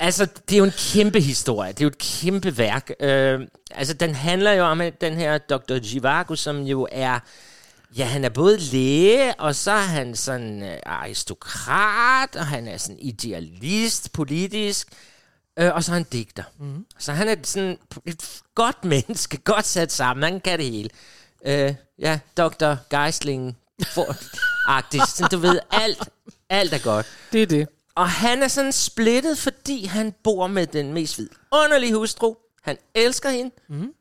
[0.00, 1.72] altså, det er jo en kæmpe historie.
[1.72, 2.90] Det er jo et kæmpe værk.
[3.00, 5.74] Øh, altså, den handler jo om den her Dr.
[5.74, 7.18] Jivago, som jo er...
[7.98, 12.76] Ja, han er både læge, og så er han sådan øh, aristokrat, og han er
[12.76, 14.88] sådan idealist politisk,
[15.58, 16.42] øh, og så er han digter.
[16.58, 16.86] Mm.
[16.98, 20.90] Så han er sådan et godt menneske, godt sat sammen, han kan det hele.
[21.46, 22.74] Øh, ja, Dr.
[22.90, 23.56] Geisling,
[23.86, 24.16] for,
[24.76, 26.08] agtigt, du ved, alt,
[26.48, 27.06] alt er godt.
[27.32, 27.68] Det er det.
[27.94, 32.34] Og han er sådan splittet, fordi han bor med den mest vidunderlige hustru.
[32.62, 33.54] Han elsker hende.
[33.68, 33.92] Mm.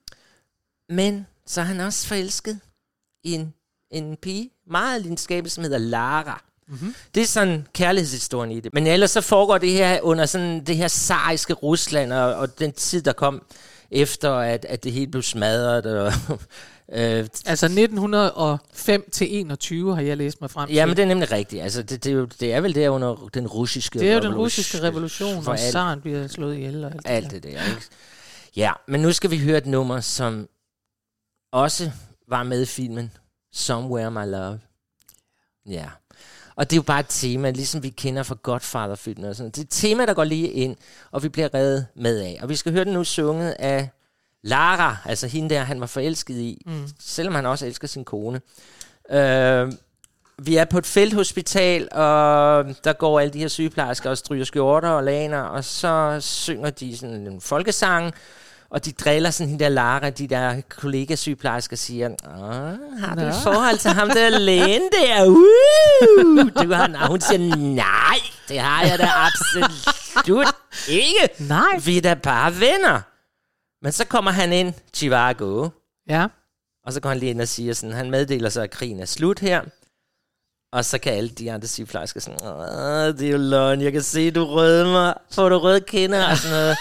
[0.90, 2.60] Men så er han også forelsket
[3.24, 3.54] i en,
[3.92, 6.44] en pige, meget lidenskabelig, som hedder Lara.
[6.68, 6.96] Mm-hmm.
[7.16, 8.74] Det er sådan kærlighedshistorien i det.
[8.74, 12.72] Men ellers så foregår det her under sådan det her sariske Rusland, og, og den
[12.72, 13.42] tid, der kom
[13.92, 15.86] efter, at, at det hele blev smadret.
[15.86, 16.14] Og,
[17.00, 20.76] øh, Altså 1905 til 21 har jeg læst mig frem til.
[20.76, 21.64] Ja, men det er nemlig rigtigt.
[21.64, 24.20] Altså, det, det, er jo, det er vel der under den russiske det er jo
[24.20, 27.50] den revolution- russiske revolution, alt, zaren bliver slået ihjel og alt, alt det der.
[27.50, 27.82] Ikke?
[28.56, 30.48] Ja, men nu skal vi høre et nummer, som
[31.52, 31.92] også
[32.28, 33.12] var med i filmen
[33.56, 34.60] Somewhere My Love.
[35.66, 35.86] Ja.
[36.56, 39.58] Og det er jo bare et tema, ligesom vi kender fra Godfather-filmen og sådan Det
[39.58, 40.76] er et tema, der går lige ind,
[41.12, 42.40] og vi bliver reddet med af.
[42.42, 43.90] Og vi skal høre den nu sunget af
[44.44, 46.88] Lara, altså hende der, han var forelsket i, mm.
[47.00, 48.42] selvom han også elsker sin kone.
[49.12, 49.72] Øh,
[50.38, 54.90] vi er på et felthospital, og der går alle de her sygeplejersker og stryger skjorter
[54.90, 58.14] og laner, og så synger de sådan en folkesang,
[58.76, 63.34] og de driller sådan hende der Lara, de der kollega-sygeplejersker siger, Åh, har du et
[63.44, 65.26] forhold til ham der lægen der?
[65.26, 66.64] Uh!
[66.64, 68.18] Du har, og hun siger, nej,
[68.50, 70.56] det har jeg da absolut
[70.90, 71.30] ikke.
[71.40, 71.80] Nej.
[71.86, 73.02] Vi er da bare venner.
[73.84, 75.70] Men så kommer han ind, Chivago,
[76.10, 76.28] Ja.
[76.86, 79.06] og så går han lige ind og siger sådan, han meddeler sig, at krigen er
[79.06, 79.62] slut her.
[80.76, 84.02] Og så kan alle de andre sygeplejersker sådan, Åh, det er jo løgn, jeg kan
[84.02, 85.14] se, du røde mig.
[85.32, 86.78] Får du røde kinder og sådan noget.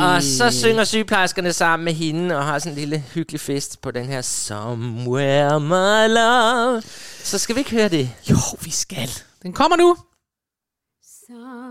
[0.16, 3.90] og så synger sygeplejerskerne sammen med hende, og har sådan en lille hyggelig fest på
[3.90, 6.82] den her Somewhere My Love.
[7.24, 8.10] Så skal vi ikke høre det?
[8.30, 9.10] Jo, vi skal.
[9.42, 9.96] Den kommer nu.
[11.26, 11.61] Somewhere,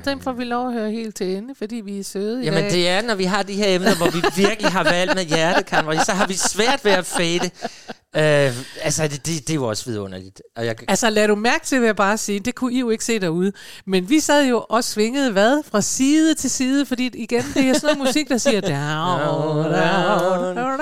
[0.09, 2.63] den får vi lov at høre helt til ende, fordi vi er søde i Jamen
[2.63, 2.71] dag.
[2.71, 6.05] det er, når vi har de her emner, hvor vi virkelig har valgt med Marie,
[6.05, 7.49] så har vi svært ved at fade.
[8.15, 10.41] Øh, altså, det, det, det er jo også vidunderligt.
[10.57, 12.89] Og jeg, Altså lad du mærke til, vil jeg bare sige, det kunne I jo
[12.89, 13.51] ikke se derude.
[13.85, 15.63] Men vi sad jo og svingede hvad?
[15.71, 20.55] Fra side til side, fordi igen, det er sådan noget musik, der siger down, down,
[20.55, 20.79] down.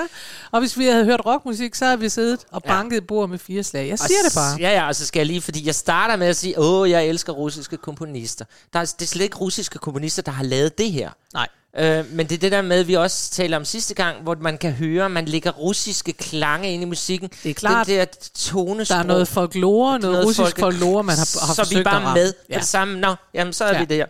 [0.50, 3.00] Og hvis vi havde hørt rockmusik, så havde vi siddet og banket ja.
[3.00, 3.88] bord med fire slag.
[3.88, 4.56] Jeg siger og det bare.
[4.60, 7.06] Ja, ja, og så skal jeg lige, fordi jeg starter med at sige, åh, jeg
[7.06, 8.44] elsker russiske komponister.
[8.72, 11.10] Der er, det er slet ikke russiske komponister, der har lavet det her.
[11.34, 11.46] Nej.
[11.78, 14.58] Øh, men det er det der med, vi også taler om sidste gang, hvor man
[14.58, 17.30] kan høre, man lægger russiske klange ind i musikken.
[17.42, 17.86] Det er klart.
[17.86, 18.94] Den der tonesprog.
[18.96, 21.84] Der er noget folklore, noget, russisk folke- folklore, man har, har Så er vi forsøgt
[21.84, 22.56] bare at med Ja.
[22.58, 23.00] det samme.
[23.00, 23.78] Nå, jamen så er Ja.
[23.78, 24.04] vi der.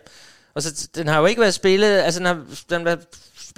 [0.55, 2.37] Og så, den har jo ikke været spillet, altså den har,
[2.69, 2.97] den har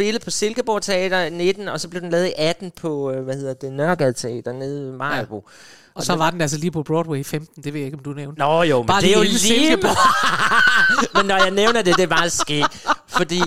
[0.01, 3.23] spillet på Silkeborg Teater i 19, og så blev den lavet i 18 på, øh,
[3.23, 5.35] hvad hedder det, Nørregade Teater nede i Majbo.
[5.35, 5.51] Ja.
[5.95, 8.03] Og så var den altså lige på Broadway i 15, det ved jeg ikke, om
[8.03, 8.39] du nævnte.
[8.39, 9.77] Nå jo, men Bare det er jo lige
[11.15, 12.87] men når jeg nævner det, det er meget skægt.
[13.07, 13.41] Fordi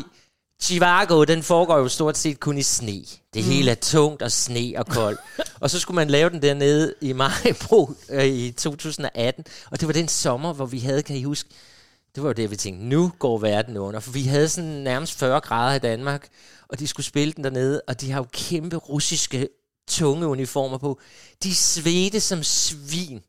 [0.63, 2.93] Chivago, den foregår jo stort set kun i sne.
[3.35, 3.51] Det Mm.
[3.51, 5.21] hele er tungt og sne og koldt.
[5.61, 9.45] og så skulle man lave den dernede i Majbro øh, i 2018.
[9.71, 11.51] Og det var den sommer, hvor vi havde, kan I huske,
[12.15, 14.01] det var jo det, vi tænkte, nu går verden under.
[14.01, 16.29] For vi havde sådan nærmest 40 grader i Danmark,
[16.69, 19.49] og de skulle spille den dernede, og de har jo kæmpe russiske
[19.89, 21.01] tunge uniformer på.
[21.43, 23.21] De svedte som svin.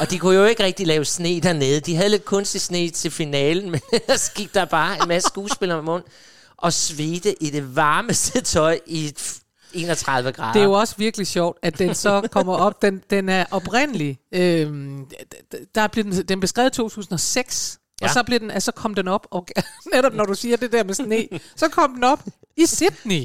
[0.00, 1.80] Og de kunne jo ikke rigtig lave sne dernede.
[1.80, 5.78] De havde lidt kunstig sne til finalen, men ellers gik der bare en masse skuespillere
[5.78, 6.04] med mund
[6.56, 9.14] og svedte i det varmeste tøj i
[9.72, 10.52] 31 grader.
[10.52, 12.82] Det er jo også virkelig sjovt, at den så kommer op.
[12.82, 14.18] Den, den er oprindelig.
[14.32, 15.06] Øhm,
[15.74, 17.79] der blev den, den beskrevet i 2006.
[18.00, 18.06] Ja.
[18.06, 19.46] Og så, blev den, altså kom den op, og
[19.94, 22.24] netop når du siger det der med sne, så kom den op
[22.56, 23.24] i Sydney.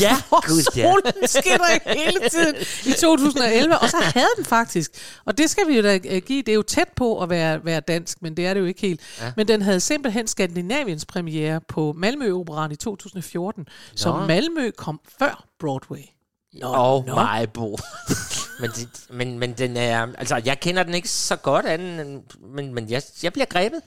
[0.00, 0.16] Ja,
[0.48, 0.92] gud ja.
[0.92, 2.54] solen skinner hele tiden
[2.86, 4.90] i 2011, og så havde den faktisk.
[5.24, 6.42] Og det skal vi jo da øh, give.
[6.42, 8.80] Det er jo tæt på at være, være dansk, men det er det jo ikke
[8.80, 9.00] helt.
[9.20, 9.32] Ja.
[9.36, 13.68] Men den havde simpelthen Skandinaviens premiere på Malmø Operan i 2014.
[13.94, 16.19] Så Malmø kom før Broadway.
[16.62, 17.78] Og Majbo.
[18.60, 20.06] men, det, men, men den er...
[20.18, 22.22] Altså, jeg kender den ikke så godt anden, end-
[22.54, 23.80] men, men jeg, jeg bliver grebet.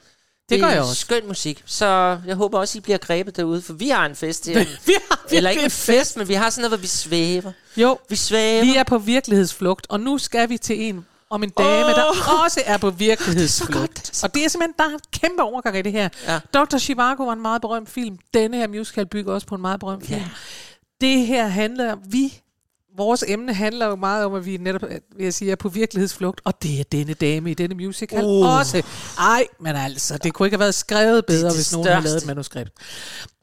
[0.49, 0.95] Det gør er jeg også.
[0.95, 4.47] skøn musik, så jeg håber også, I bliver grebet derude, for vi har en fest
[4.47, 4.65] her.
[4.85, 7.51] Vi har Eller ikke en fest, men vi har sådan noget, hvor vi svæver.
[7.77, 8.63] Jo, Vi svæver.
[8.65, 11.91] vi er på virkelighedsflugt, og nu skal vi til en om en dame, oh.
[11.91, 12.03] der
[12.43, 13.73] også er på virkelighedsflugt.
[13.79, 16.09] godt, det er og det er simpelthen, der er en kæmpe overgang i det her.
[16.27, 16.39] Ja.
[16.53, 16.77] Dr.
[16.77, 18.17] Chivago var en meget berømt film.
[18.33, 20.21] Denne her musical bygger også på en meget berømt film.
[21.01, 22.41] Det her handler, vi,
[22.97, 24.81] vores emne handler jo meget om, at vi netop,
[25.15, 28.57] vil jeg sige, er på virkelighedsflugt, og det er denne dame i denne musical Uh.
[28.57, 28.83] også.
[29.19, 32.17] Ej, men altså, det kunne ikke have været skrevet bedre, det hvis nogen havde lavet
[32.17, 32.71] et manuskript.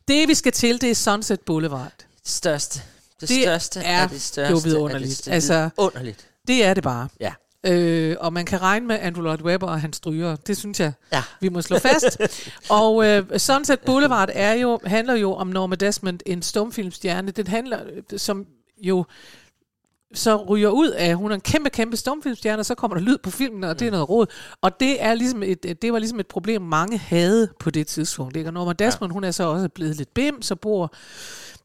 [0.09, 1.93] Det, vi skal til, det er Sunset Boulevard.
[1.99, 2.81] Det største.
[3.21, 4.51] Det, Det største er af det største.
[4.53, 5.25] jo vidunderligt.
[5.25, 6.27] Det Altså- altså, underligt.
[6.47, 7.09] Det er det bare.
[7.21, 7.33] Ja.
[7.67, 10.37] Øh, og man kan regne med Andrew Lloyd Webber og hans stryger.
[10.37, 11.23] Det synes jeg, Ja.
[11.41, 12.19] vi må slå fast.
[12.69, 17.31] og øh, Sunset Boulevard er jo, handler jo om Norma Desmond, en stumfilmstjerne.
[17.31, 17.79] Den handler,
[18.17, 18.47] som
[18.83, 19.05] jo
[20.15, 23.19] så ryger ud af, hun er en kæmpe, kæmpe stumfilmstjerne, og så kommer der lyd
[23.19, 24.27] på filmen, og det er noget råd.
[24.61, 28.37] Og det, er ligesom et, det var ligesom et problem, mange havde på det tidspunkt.
[28.37, 28.49] Ikke?
[28.49, 30.95] Og Norma Desmond, hun er så også blevet lidt bim, så bor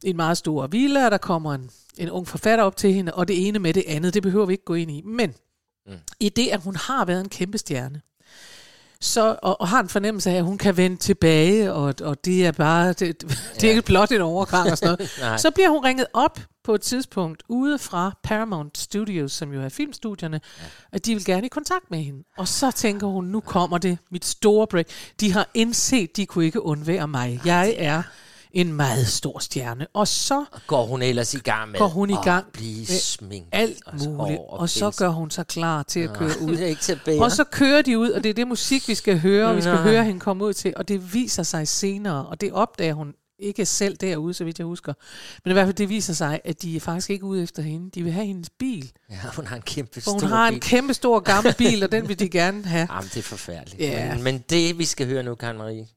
[0.04, 3.14] i en meget stor villa, og der kommer en, en ung forfatter op til hende,
[3.14, 5.02] og det ene med det andet, det behøver vi ikke gå ind i.
[5.06, 5.34] Men
[5.88, 5.94] mm.
[6.20, 8.02] i det, at hun har været en kæmpe stjerne,
[9.02, 12.46] så, og, og har en fornemmelse af, at hun kan vende tilbage, og, og det
[12.46, 13.22] er bare, det,
[13.56, 15.42] det er ikke blot en overgang og sådan noget.
[15.42, 19.70] så bliver hun ringet op på et tidspunkt ude fra Paramount Studios, som jo er
[19.70, 20.64] filmstudierne, ja.
[20.92, 22.24] at de vil gerne i kontakt med hende.
[22.38, 24.88] Og så tænker hun, nu kommer det, mit store break.
[25.20, 27.42] De har indset, de kunne ikke undvære mig.
[27.46, 28.04] Jeg er
[28.52, 29.88] en meget stor stjerne.
[29.94, 33.50] Og så Går hun ellers i gang med går hun i gang at blive sminket
[33.52, 36.52] alt og muligt, hår og så gør hun sig klar til at køre ud.
[36.58, 37.24] Det er ikke til bære.
[37.24, 39.62] Og så kører de ud, og det er det musik, vi skal høre, og vi
[39.62, 43.14] skal høre hende komme ud til, og det viser sig senere, og det opdager hun
[43.40, 44.94] ikke selv derude, så vidt jeg husker.
[45.44, 47.92] Men i hvert fald, det viser sig, at de er faktisk ikke ude efter hende.
[47.92, 48.92] De vil have hendes bil.
[49.10, 50.62] Ja, hun har en kæmpe stor hun har en bil.
[50.62, 52.88] kæmpe stor gammel bil, og den vil de gerne have.
[52.94, 53.82] Jamen, det er forfærdeligt.
[53.82, 54.14] Ja.
[54.14, 55.88] Men, men det, vi skal høre nu, Karen Marie,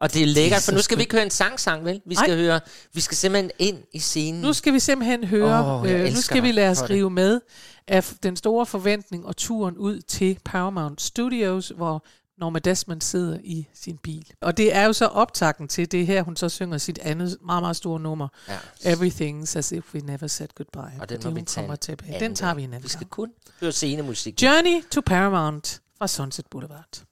[0.00, 2.00] og det er lækkert, for nu skal vi ikke høre en sang-sang, vel?
[2.06, 2.44] Vi skal Nej.
[2.44, 2.60] høre,
[2.94, 4.40] vi skal simpelthen ind i scenen.
[4.40, 7.12] Nu skal vi simpelthen høre, oh, øh, nu skal vi lade os for det.
[7.12, 7.40] med
[7.88, 12.04] af den store forventning og turen ud til Paramount Studios, hvor
[12.40, 14.26] Norma Desmond sidder i sin bil.
[14.40, 17.62] Og det er jo så optakten til det her, hun så synger sit andet meget,
[17.62, 18.56] meget store nummer, Ja.
[18.92, 21.00] Everything's as if we never said goodbye.
[21.00, 22.20] Og den fordi hun kommer tilbage.
[22.20, 23.30] Den tager vi en anden Vi skal kun
[23.60, 24.42] høre scenemusik.
[24.42, 27.02] Journey to Paramount fra Sunset Boulevard.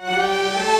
[0.00, 0.75] Hey,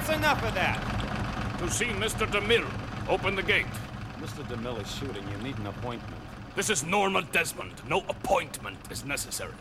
[0.00, 1.58] that's enough of that.
[1.58, 2.26] To see Mr.
[2.26, 2.68] DeMille.
[3.08, 3.66] Open the gate.
[4.18, 4.42] Mr.
[4.46, 5.26] DeMille is shooting.
[5.30, 6.14] You need an appointment.
[6.56, 7.72] This is Norma Desmond.
[7.88, 9.52] No appointment is necessary.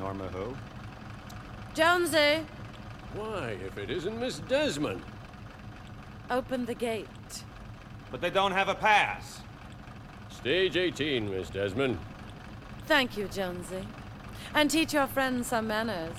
[0.00, 0.56] Norma who?
[1.74, 2.44] Jonesy,
[3.14, 5.02] Why, if it isn't Miss Desmond?
[6.30, 7.44] open the gate.
[8.10, 9.40] But they don't have a pass.
[10.30, 11.98] Stage 18, Miss Desmond.
[12.86, 13.86] Thank you, Jonesy.
[14.54, 16.16] And teach your friend some manners.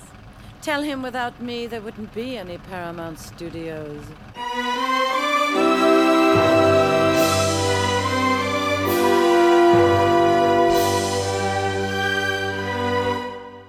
[0.60, 4.04] Tell him without me there wouldn't be any Paramount Studios.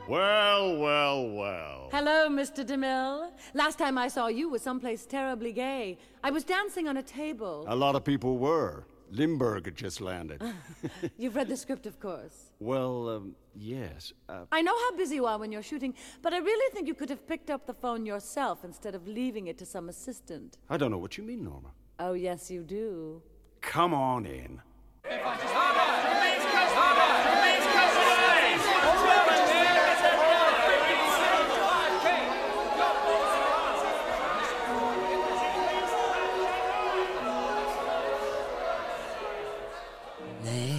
[0.08, 1.90] Well, well, well.
[1.92, 2.66] Hello, Mr.
[2.66, 3.30] DeMille.
[3.54, 6.00] Last time I saw you was someplace terribly gay.
[6.24, 7.66] I was dancing on a table.
[7.68, 8.86] A lot of people were.
[9.12, 10.42] Limburg had just landed.
[11.18, 12.52] You've read the script, of course.
[12.60, 14.14] well, um, yes.
[14.28, 16.94] Uh, I know how busy you are when you're shooting, but I really think you
[16.94, 20.58] could have picked up the phone yourself instead of leaving it to some assistant.
[20.70, 21.70] I don't know what you mean, Norma.
[22.00, 23.22] Oh, yes, you do.
[23.62, 24.62] Come on in.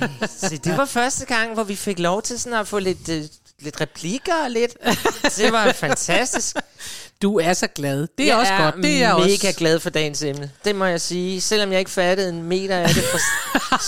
[0.01, 3.09] Nej, se, det var første gang, hvor vi fik lov til sådan at få lidt,
[3.09, 3.25] øh,
[3.61, 4.77] lidt replikker og lidt.
[5.37, 6.57] Det var fantastisk.
[7.23, 8.07] Du er så glad.
[8.19, 8.75] Det er jeg også er godt.
[8.85, 9.55] Det er mega også...
[9.59, 10.51] glad for dagens emne.
[10.65, 11.41] Det må jeg sige.
[11.41, 13.19] Selvom jeg ikke fattede en meter af det, for,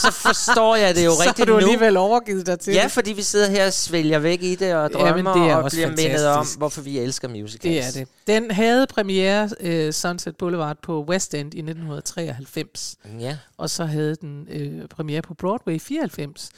[0.02, 1.58] så forstår jeg det jo så har rigtigt du nu.
[1.58, 2.92] alligevel overgivet dig til Ja, det.
[2.92, 5.70] fordi vi sidder her og svælger væk i det og Jamen, drømmer det er og
[5.70, 7.62] bliver mindet om, hvorfor vi elsker musicals.
[7.94, 8.08] Det er det.
[8.26, 12.96] Den havde premiere uh, Sunset Boulevard på West End i 1993.
[13.20, 13.36] Ja.
[13.58, 14.46] Og så havde den
[14.82, 16.50] uh, premiere på Broadway i 94.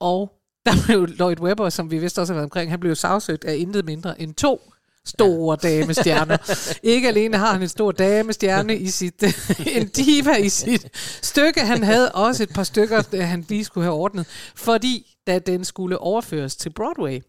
[0.00, 0.32] Og
[0.66, 3.56] der blev Lloyd Webber, som vi vidste også har været omkring, han blev sagsøgt af
[3.56, 4.72] intet mindre end to
[5.08, 5.68] store ja.
[5.68, 6.36] damestjerner.
[6.82, 9.22] Ikke alene har han en stor damestjerne i sit,
[9.76, 10.88] en diva i sit
[11.22, 15.64] stykke, han havde også et par stykker, han lige skulle have ordnet, fordi da den
[15.64, 17.20] skulle overføres til Broadway,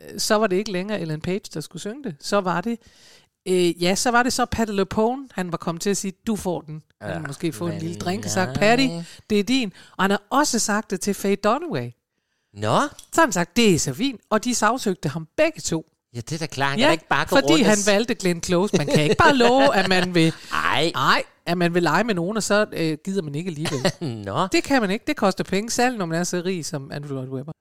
[0.00, 2.16] øh, så var det ikke længere Ellen Page, der skulle synge det.
[2.20, 2.78] Så var det,
[3.48, 6.36] øh, ja, så var det så Patti LuPone, han var kommet til at sige, du
[6.36, 6.82] får den.
[7.00, 8.58] Han Ja, måske få en lille drink og sagt.
[8.58, 8.86] Patty,
[9.30, 9.72] det er din.
[9.96, 11.90] Og han har også sagt det til Faye Dunaway.
[12.54, 12.80] Nå,
[13.12, 14.20] Så har han sagt, det er så fint.
[14.30, 15.84] Og de sagsøgte ham begge to.
[16.14, 16.70] Ja, det er da klart.
[16.70, 18.76] Han kan ikke bare gå fordi rundt han og valgte Glenn Close.
[18.76, 20.32] Man kan ikke bare love, at man vil...
[20.52, 23.92] Ej, Nej, at man vil lege med nogen, og så øh, gider man ikke alligevel.
[24.26, 24.46] Nå.
[24.46, 25.04] det kan man ikke.
[25.06, 27.52] Det koster penge, særligt når man er så rig som Andrew Lloyd Webber.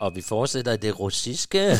[0.00, 1.58] Og vi fortsætter det russiske.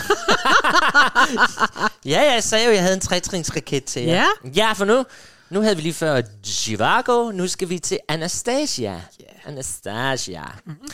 [2.12, 4.14] ja, jeg sagde jo, at jeg havde en trætrinsraket til jer.
[4.14, 4.50] Ja.
[4.56, 5.04] Ja, for nu,
[5.50, 8.92] nu havde vi lige før Zhivago, nu skal vi til Anastasia.
[8.92, 9.46] Yeah.
[9.46, 10.44] Anastasia.
[10.66, 10.88] Mm-hmm.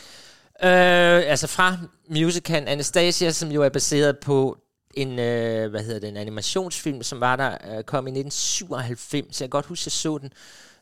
[0.63, 1.77] Øh, altså fra
[2.09, 4.59] musicalen Anastasia, som jo er baseret på
[4.95, 9.41] en, øh, hvad hedder det, en animationsfilm, som var der, øh, kom i 1997.
[9.41, 10.33] Jeg kan godt huske, at jeg så den.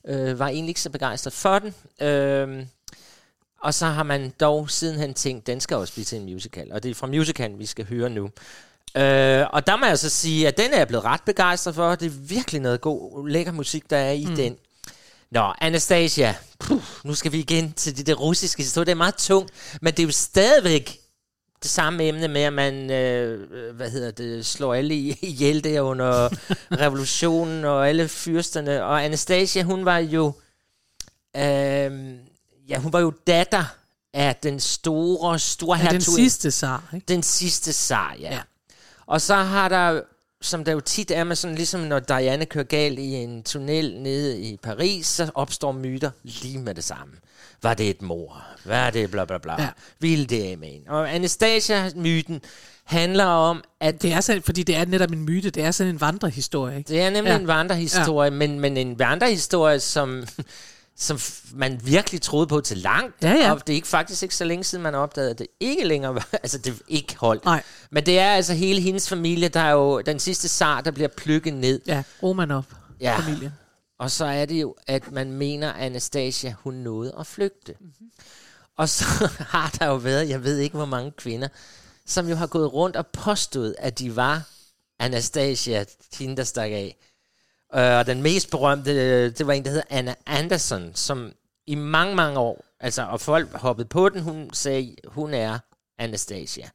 [0.06, 1.74] Øh, var egentlig ikke så begejstret for den.
[2.06, 2.66] Øh,
[3.60, 6.72] og så har man dog sidenhen tænkt, den skal også blive til en musical.
[6.72, 8.24] Og det er fra musicalen, vi skal høre nu.
[8.96, 11.94] Øh, og der må jeg så sige, at den er jeg blevet ret begejstret for.
[11.94, 14.36] Det er virkelig noget god, lækker musik, der er i mm.
[14.36, 14.56] den.
[15.34, 16.34] Nå, Anastasia.
[16.58, 18.84] Puh, nu skal vi igen til det, det russiske historie.
[18.84, 19.50] Det er meget tungt,
[19.82, 20.98] men det er jo stadigvæk
[21.62, 25.80] det samme emne med, at man øh, hvad hedder det, slår alle i- ihjel der
[25.80, 26.28] under
[26.84, 28.84] revolutionen og alle fyrsterne.
[28.84, 30.32] Og Anastasia, hun var jo
[31.36, 32.14] øh,
[32.68, 33.64] ja, hun var jo datter
[34.12, 37.04] af den store, store Ja, den hertug- sidste zar, ikke?
[37.08, 38.34] Den sidste zar, ja.
[38.34, 38.40] ja.
[39.06, 40.00] Og så har der,
[40.44, 44.00] som der jo tit er med sådan, ligesom når Diana kører galt i en tunnel
[44.00, 47.12] nede i Paris, så opstår myter lige med det samme.
[47.62, 48.44] Var det et mor?
[48.64, 49.62] Var det bla bla bla?
[49.62, 49.68] Ja.
[50.00, 50.88] Ville det af en?
[50.88, 52.40] Og Anastasia-myten
[52.84, 54.02] handler om, at...
[54.02, 55.50] Det er sådan, fordi det er netop en myte.
[55.50, 56.78] Det er sådan en vandrehistorie.
[56.78, 56.88] Ikke?
[56.88, 57.38] Det er nemlig ja.
[57.38, 58.36] en vandrehistorie, ja.
[58.36, 60.24] men, men en vandrehistorie, som,
[60.96, 61.18] som
[61.52, 63.14] man virkelig troede på til langt.
[63.22, 63.52] Ja, ja.
[63.52, 66.14] Og det er ikke faktisk ikke så længe siden, man opdagede, at det ikke længere
[66.14, 66.28] var...
[66.42, 67.44] Altså, det ikke holdt.
[67.44, 67.62] Nej.
[67.90, 71.08] Men det er altså hele hendes familie, der er jo den sidste zar, der bliver
[71.08, 71.80] plukket ned.
[71.86, 72.64] Ja, Romanov
[73.00, 73.18] Ja.
[73.18, 73.52] familien.
[73.98, 77.74] Og så er det jo, at man mener, at Anastasia, hun nåede at flygte.
[77.80, 78.10] Mm-hmm.
[78.78, 79.04] Og så
[79.54, 81.48] har der jo været, jeg ved ikke hvor mange kvinder,
[82.06, 84.42] som jo har gået rundt og påstået, at de var
[84.98, 85.84] Anastasia,
[86.18, 86.96] hende der stak af.
[87.76, 91.32] Øh, Og den mest berømte, øh, det var en, der hedder Anna Anderson, som
[91.66, 95.58] i mange, mange år, altså, og folk hoppede på den, hun sagde, hun er
[95.98, 96.68] Anastasia.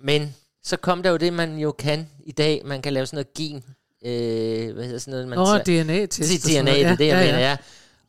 [0.00, 0.34] Men
[0.64, 2.62] så kom der jo det, man jo kan i dag.
[2.64, 3.64] Man kan lave sådan noget gen,
[4.04, 5.28] øh, hvad hedder sådan noget?
[5.28, 7.50] Man tager- DNA-test DNA, det er det, jeg ja, mener, ja.
[7.50, 7.56] ja.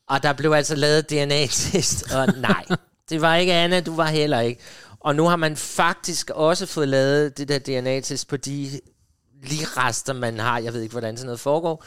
[0.10, 2.66] Og der blev altså lavet DNA-test, og nej,
[3.10, 4.62] det var ikke Anna, du var heller ikke.
[5.00, 8.80] Og nu har man faktisk også fået lavet det der DNA-test på de
[9.50, 10.60] lige rester, man har.
[10.60, 11.84] Jeg ved ikke, hvordan sådan noget foregår.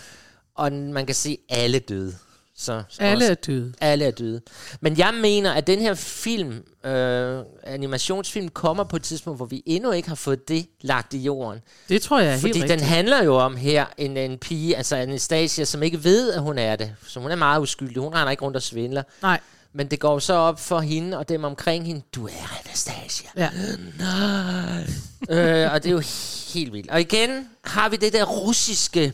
[0.54, 2.14] Og man kan se alle døde.
[2.60, 3.72] Så, så Alle også- er døde.
[3.80, 4.40] Alle er døde.
[4.80, 9.62] Men jeg mener, at den her film, øh, animationsfilm, kommer på et tidspunkt, hvor vi
[9.66, 11.60] endnu ikke har fået det lagt i jorden.
[11.88, 12.82] Det tror jeg er helt Fordi den rigtigt.
[12.82, 16.76] handler jo om her en, en pige, altså Anastasia, som ikke ved, at hun er
[16.76, 16.94] det.
[17.06, 18.02] Så hun er meget uskyldig.
[18.02, 19.02] Hun render ikke rundt og svindler.
[19.22, 19.40] Nej.
[19.72, 22.02] Men det går så op for hende og dem omkring hende.
[22.14, 23.30] Du er Anastasia.
[23.36, 23.50] Ja.
[23.98, 24.80] Nej.
[25.30, 26.02] øh, og det er jo
[26.54, 26.90] helt vildt.
[26.90, 29.12] Og igen har vi det der russiske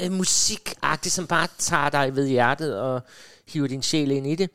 [0.00, 3.02] øh, musikagtigt, som bare tager dig ved hjertet og
[3.48, 4.50] hiver din sjæl ind i det.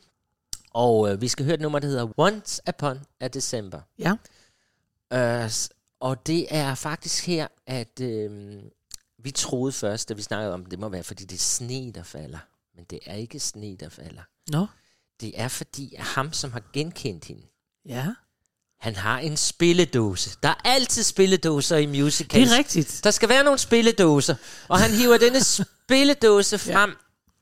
[0.74, 3.82] Og øh, vi skal høre et nummer, der hedder Once Upon a December.
[4.00, 4.14] Ja.
[5.14, 5.52] Øh,
[6.00, 8.62] og det er faktisk her, at øh,
[9.24, 11.92] vi troede først, da vi snakkede om, det, det må være, fordi det er sne,
[11.92, 12.40] der falder.
[12.76, 14.22] Men det er ikke sne, der falder.
[14.50, 14.66] Nå.
[15.22, 17.42] Det er fordi, at ham, som har genkendt hende,
[17.86, 18.06] Ja.
[18.80, 20.38] han har en spilledåse.
[20.44, 22.50] Der er altid spilledåser i musicals.
[22.50, 23.02] Det er rigtigt.
[23.04, 24.36] Der skal være nogle spilledåser.
[24.68, 25.44] Og han hiver denne
[25.86, 26.96] spilledåse frem,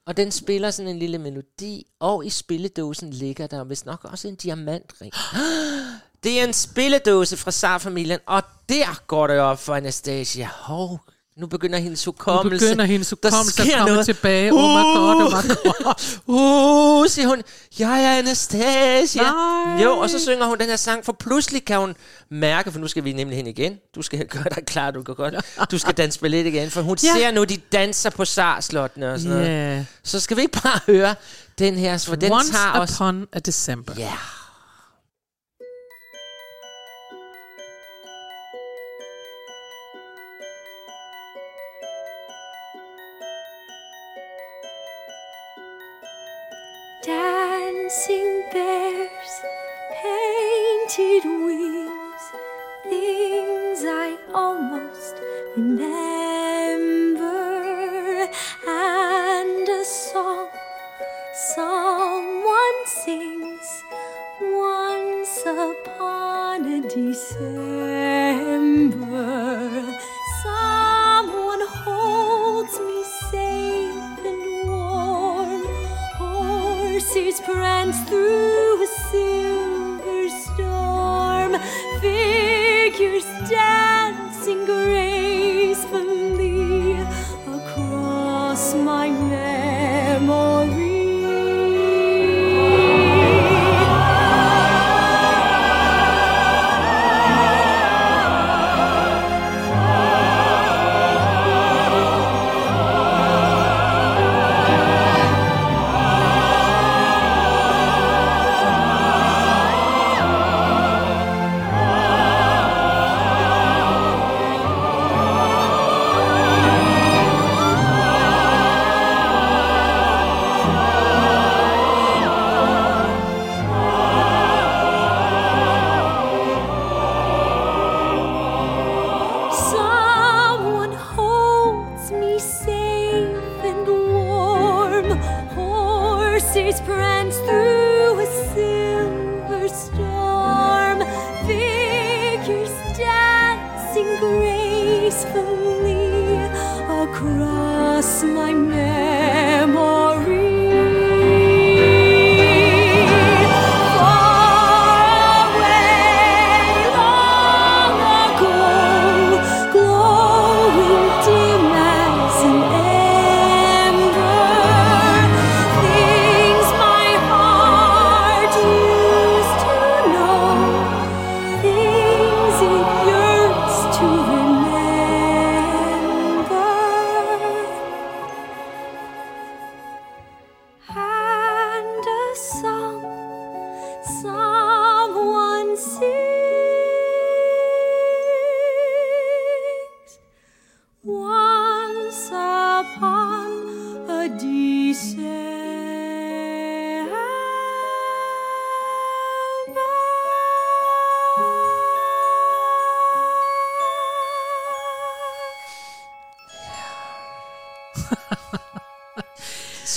[0.06, 1.86] og den spiller sådan en lille melodi.
[2.00, 5.14] Og i spilledåsen ligger der vist nok også en diamantring.
[6.24, 10.50] Det er en spilledåse fra Tsar-familien, og der går det op for Anastasia.
[10.54, 11.00] Hov,
[11.40, 12.66] nu begynder hendes hukommelse.
[12.66, 14.06] begynder hendes hukommelse at komme noget.
[14.06, 14.52] tilbage.
[14.54, 15.94] Oh my god, oh my god.
[16.28, 17.42] Uh, siger hun,
[17.80, 19.22] jeg er Anastasia.
[19.22, 19.84] Nej.
[19.84, 21.96] Jo, og så synger hun den her sang, for pludselig kan hun
[22.32, 23.78] mærke, for nu skal vi nemlig hen igen.
[23.96, 25.36] Du skal gøre dig klar, du kan godt.
[25.72, 27.14] Du skal danse ballet igen, for hun Ja.
[27.14, 29.44] ser nu, de danser på Sarslottene og sådan Ja.
[29.70, 29.86] noget.
[30.04, 31.16] Så skal vi ikke bare høre
[31.60, 32.92] den her, for den Once tager os...
[33.02, 33.94] upon a December.
[33.98, 34.04] Ja.
[34.04, 34.37] Dancing
[77.48, 77.96] friends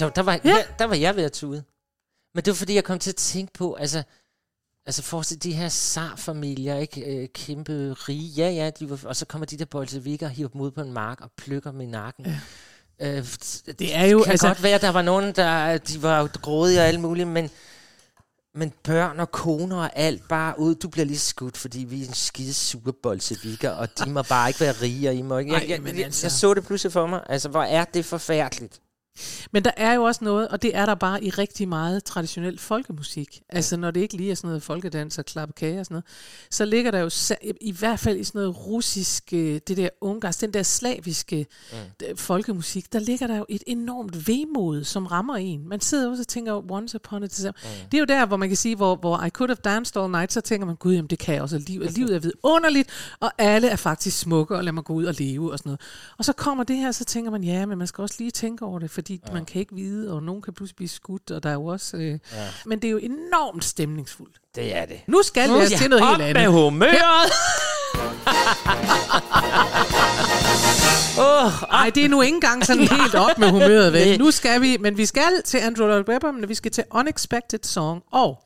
[0.00, 0.56] Så der var, ja.
[0.78, 1.64] der var jeg ved at tude.
[2.34, 4.02] Men det var fordi, jeg kom til at tænke på, altså,
[4.86, 7.22] altså forestil de her zar-familier, ikke?
[7.22, 8.28] Øh, kæmpe rige.
[8.28, 10.80] Ja, ja, de var, og så kommer de der bolsjevikker og hiver dem ud på
[10.80, 12.26] en mark og plukker dem i nakken.
[12.26, 13.16] Ja.
[13.18, 13.24] Øh,
[13.78, 16.86] det er jo, kan altså- godt være, der var nogen, der de var grådige og
[16.86, 17.50] alt muligt, men,
[18.54, 20.74] men børn og koner og alt bare ud.
[20.74, 24.48] Du bliver lige skudt, fordi vi er en skide sure bolsjevikker, og de må bare
[24.48, 25.52] ikke være rige, og I må ikke...
[25.52, 27.22] Jeg, jeg, men jeg, altså- jeg så det pludselig for mig.
[27.28, 28.80] Altså, hvor er det forfærdeligt.
[29.52, 32.58] Men der er jo også noget, og det er der bare i rigtig meget traditionel
[32.58, 33.42] folkemusik.
[33.48, 36.04] Altså når det ikke lige er sådan noget folkedans og klappe kage og sådan noget,
[36.50, 37.10] så ligger der jo
[37.60, 42.16] i hvert fald i sådan noget russisk, øh, det der ungarsk, den der slaviske mm.
[42.16, 45.68] folkemusik, der ligger der jo et enormt vemod, som rammer en.
[45.68, 47.52] Man sidder også og tænker, once upon a time.
[47.62, 47.68] Mm.
[47.92, 50.10] Det er jo der, hvor man kan sige, hvor, hvor I could have danced all
[50.10, 51.58] night, så tænker man, gud, jamen det kan jeg også.
[51.58, 52.90] Livet, livet er vidunderligt,
[53.20, 55.80] og alle er faktisk smukke, og lad mig gå ud og leve og sådan noget.
[56.18, 58.64] Og så kommer det her, så tænker man, ja, men man skal også lige tænke
[58.64, 59.32] over det, fordi ja.
[59.32, 61.96] man kan ikke vide, og nogen kan pludselig blive skudt, og der er jo også...
[61.96, 62.18] Øh, ja.
[62.66, 64.36] Men det er jo enormt stemningsfuldt.
[64.54, 65.00] Det er det.
[65.06, 66.42] Nu skal vi altså til noget helt andet.
[66.42, 67.32] med humøret!
[71.18, 74.18] Oh, Ej, det er nu ikke engang sådan helt op med humøret, vel?
[74.18, 77.58] Nu skal vi, men vi skal til Andrew Lloyd Webber, men vi skal til Unexpected
[77.62, 78.02] Song.
[78.12, 78.44] Og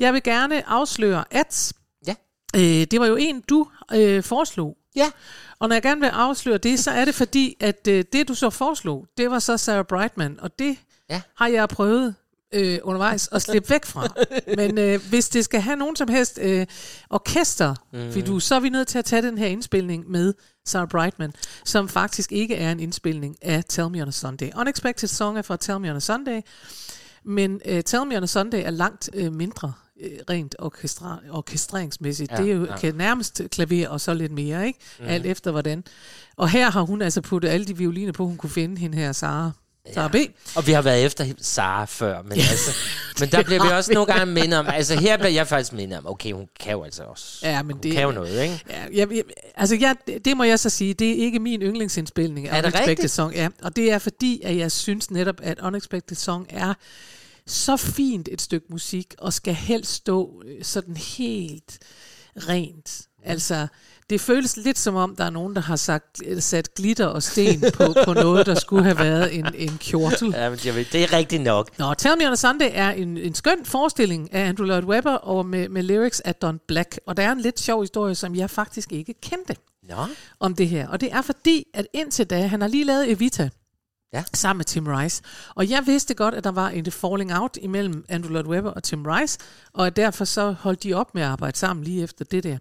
[0.00, 1.72] jeg vil gerne afsløre, at
[2.06, 2.14] Ja.
[2.56, 4.76] øh, det var jo en, du øh, foreslog.
[4.96, 5.10] Ja.
[5.58, 8.34] Og når jeg gerne vil afsløre det, så er det fordi, at øh, det, du
[8.34, 10.76] så foreslog, det var så Sarah Brightman, og det
[11.10, 11.20] Ja.
[11.36, 12.14] har jeg prøvet
[12.54, 14.08] øh, undervejs at slippe væk fra.
[14.56, 16.66] Men øh, hvis det skal have nogen som helst øh,
[17.10, 18.12] orkester, mm.
[18.12, 20.34] fordi du, så er vi nødt til at tage den her indspilning med
[20.66, 21.32] Sarah Brightman,
[21.64, 24.50] som faktisk ikke er en indspilning af Tell Me On A Sunday.
[24.56, 26.40] Unexpected Song er fra Tell Me On A Sunday,
[27.24, 29.72] men øh, Tell Me On A Sunday er langt øh, mindre
[30.30, 32.30] rent orkestra, orkestreringsmæssigt.
[32.30, 32.76] Ja, Ja, det er jo ja.
[32.76, 34.78] kan nærmest klaver og så lidt mere, ikke?
[35.00, 35.06] Mm.
[35.06, 35.84] Alt efter hvordan.
[36.36, 39.12] Og her har hun altså puttet alle de violiner på, hun kunne finde hende her,
[39.12, 39.50] Sara.
[39.94, 40.14] Sara B.
[40.56, 42.70] Og vi har været efter Sara før, men, altså,
[43.20, 45.98] men der bliver vi også nogle gange mindet om, altså her bliver jeg faktisk mindet
[45.98, 48.64] om, okay, hun kan jo altså også, Ja, men hun det, kan jo noget, ikke?
[48.70, 49.22] Ja, jeg, jeg,
[49.56, 52.60] altså jeg, det- det må jeg så sige, det er ikke min yndlingsindspilning af Er
[52.60, 53.10] det Unexpected rigtigt?
[53.12, 53.34] Song.
[53.34, 56.74] Ja, og det er fordi, at jeg synes netop, at Unexpected Song er
[57.50, 61.78] så fint et stykke musik, og skal helst stå øh, sådan helt
[62.36, 63.02] rent.
[63.22, 63.66] Altså,
[64.10, 67.60] det føles lidt som om, der er nogen, der har sagt, sat glitter og sten
[67.76, 70.30] på, på noget, der skulle have været en, en kjortel.
[70.36, 71.78] Ja, men det er rigtigt nok.
[71.78, 75.14] Nå, Tell Me On A Sunday er en, en skøn forestilling af Andrew Lloyd Webber
[75.14, 76.98] og med, med lyrics af Don Black.
[77.06, 79.56] Og der er en lidt sjov historie, som jeg faktisk ikke kendte
[79.88, 80.06] Nå,
[80.40, 80.88] om det her.
[80.88, 83.50] Og det er fordi, at indtil da, han har lige lavet Evita,
[84.12, 84.24] Ja.
[84.34, 85.22] sammen med Tim Rice.
[85.54, 88.82] Og jeg vidste godt, at der var en falling out imellem Andrew Lloyd Webber og
[88.82, 89.38] Tim Rice,
[89.72, 92.58] og at derfor så holdt de op med at arbejde sammen lige efter det der.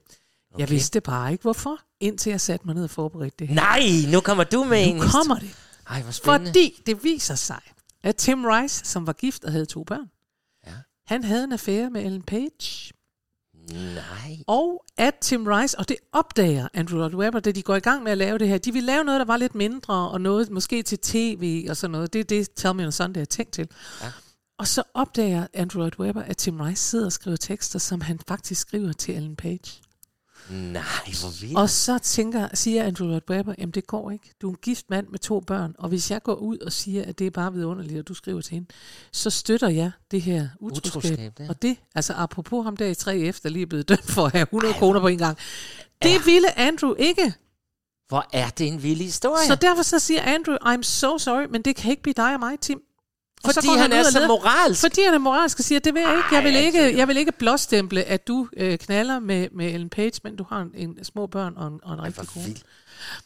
[0.54, 0.60] Okay.
[0.60, 3.50] Jeg vidste bare ikke, hvorfor, indtil jeg satte mig ned og forberedte det.
[3.56, 3.82] nej,
[4.12, 4.96] nu kommer du med en.
[4.96, 5.56] Nu kommer det.
[5.90, 6.48] Ej, hvor spændende.
[6.50, 7.62] Fordi det viser sig,
[8.04, 10.10] at Tim Rice, som var gift og havde to børn,
[10.68, 10.72] Ja.
[11.08, 12.94] han havde en affære med Ellen Page.
[13.74, 14.38] Nej.
[14.48, 18.04] Og at Tim Rice, og det opdager Andrew Lloyd Webber, da de går i gang
[18.04, 20.50] med at lave det her, de vil lave noget, der var lidt mindre, og noget
[20.50, 22.14] måske til tv og sådan noget.
[22.14, 23.68] Det er det, Tell Me on Sunday er tænkt til.
[24.02, 24.12] Ja.
[24.60, 28.20] Og så opdager Andrew Lloyd Webber, at Tim Rice sidder og skriver tekster, som han
[28.28, 29.82] faktisk skriver til Ellen Page.
[30.50, 31.58] Nej, hvor vildt.
[31.58, 34.34] Og så tænker, siger Andrew Lloyd Webber, jamen det går ikke.
[34.42, 37.06] Du er en gift mand med to børn, og hvis jeg går ud og siger,
[37.06, 38.68] at det er bare vidunderligt, og du skriver til hende,
[39.12, 40.98] så støtter jeg det her utroskab.
[40.98, 41.50] Utroskab, ja.
[41.50, 44.32] Og det, altså apropos ham der i 3F, der lige er blevet dømt for at
[44.32, 45.38] have 100 kroner på en gang.
[46.04, 47.34] Det ville Andrew ikke.
[48.08, 49.48] Hvor er det en vild historie.
[49.48, 52.40] Så derfor så siger Andrew, I'm so sorry, men det kan ikke blive dig og
[52.40, 52.82] mig, Tim.
[53.44, 54.82] Og så Fordi går han ud er så moralsk.
[54.82, 56.36] Fordi han er moralsk og siger, det vil jeg ikke.
[56.36, 56.98] Jeg vil ikke, altså.
[56.98, 60.62] jeg vil ikke blåstemple, at du øh, knaller med, med Ellen Page, men du har
[60.62, 62.46] en, en små børn og en, og en rigtig kone.
[62.46, 62.64] vildt.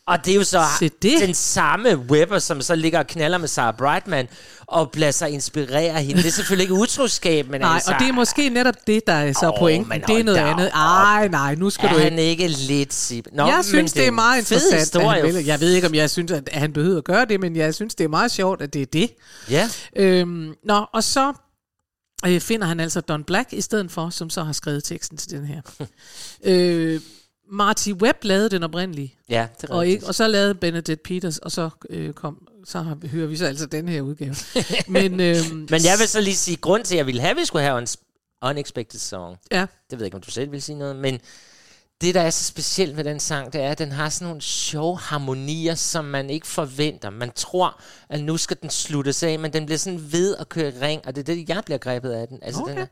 [0.07, 3.77] Og det er jo så den samme Webber, som så ligger og knaller med Sarah
[3.77, 4.27] Brightman,
[4.67, 6.21] og lader sig inspirere hende.
[6.21, 7.91] Det er selvfølgelig ikke utroskab, men Nej, altså...
[7.91, 10.01] og det er måske netop det, der er så Åh, pointen.
[10.07, 10.71] det er noget andet.
[10.73, 12.43] Ej, nej, nu skal er du han ikke.
[12.43, 13.27] ikke lidt sip?
[13.33, 15.43] Nå, jeg synes, det er meget interessant, historie.
[15.45, 17.95] Jeg ved ikke, om jeg synes, at han behøver at gøre det, men jeg synes,
[17.95, 19.09] det er meget sjovt, at det er det.
[19.49, 19.69] Ja.
[19.95, 21.33] Øhm, nå, og så
[22.25, 25.31] øh, finder han altså Don Black i stedet for, som så har skrevet teksten til
[25.31, 25.61] den her.
[26.43, 27.01] øh,
[27.53, 29.15] Marty Webb lavede den oprindelige.
[29.29, 32.79] Ja, det er og, ikke, og så lavede Benedict Peters, og så øh, kom, så
[32.81, 34.35] har, hører vi så altså den her udgave.
[34.87, 37.37] Men, øhm, Men jeg vil så lige sige, grund til, at jeg ville have, at
[37.37, 37.87] vi skulle have en
[38.41, 39.37] unexpected song.
[39.51, 39.59] Ja.
[39.61, 41.19] Det ved jeg ikke, om du selv vil sige noget, men
[42.01, 44.41] det, der er så specielt ved den sang, det er, at den har sådan nogle
[44.41, 47.09] sjove harmonier, som man ikke forventer.
[47.09, 50.67] Man tror, at nu skal den sluttes af, men den bliver sådan ved at køre
[50.67, 52.39] i ring, og det er det, jeg bliver grebet af den.
[52.41, 52.71] Altså, Okay.
[52.73, 52.85] den er,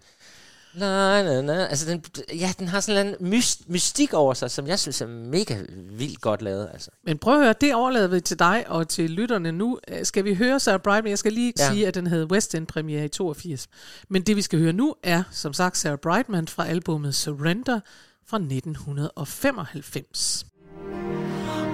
[0.73, 1.65] La, la, la.
[1.65, 2.03] Altså, den,
[2.33, 5.57] ja, den har sådan en myst, mystik over sig, som jeg synes er mega
[5.89, 6.69] vildt godt lavet.
[6.73, 6.89] Altså.
[7.03, 9.79] Men prøv at høre, det overlader vi til dig og til lytterne nu.
[10.03, 11.09] Skal vi høre Sarah Brightman?
[11.09, 11.71] Jeg skal lige ja.
[11.71, 13.67] sige, at den havde West End premiere i 82.
[14.09, 17.79] Men det vi skal høre nu er, som sagt, Sarah Brightman fra albumet Surrender
[18.27, 20.45] fra 1995.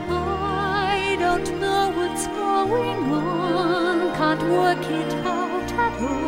[0.10, 6.27] I don't know what's going on, can't work it out at all.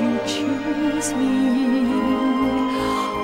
[0.00, 1.92] You choose me?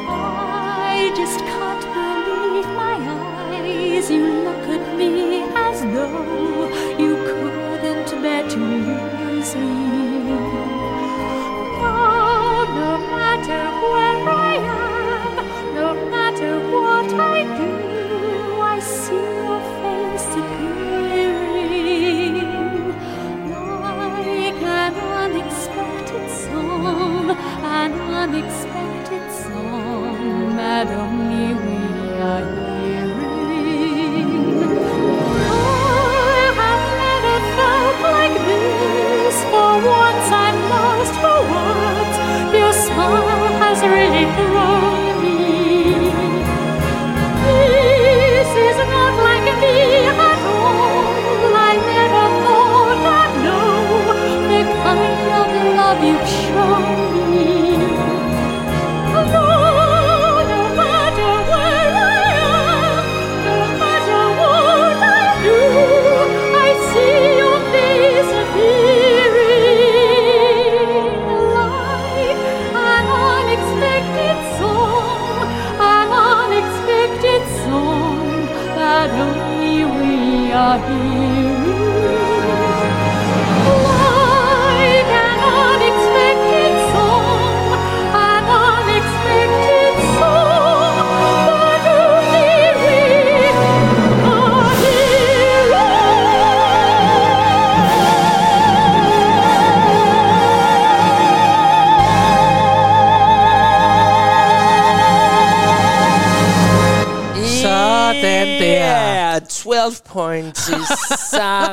[0.07, 4.11] I just can't believe my eyes.
[4.11, 6.69] You look at me as though
[6.99, 9.73] you couldn't bear to lose me.
[11.81, 13.76] Oh, no matter
[28.27, 30.59] unexpected song.
[30.59, 31.79] Only we
[32.21, 32.66] are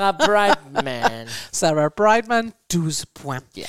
[0.04, 1.28] Sarah Brightman.
[1.52, 3.44] Sarah Brightman, 12 point.
[3.58, 3.64] Ja.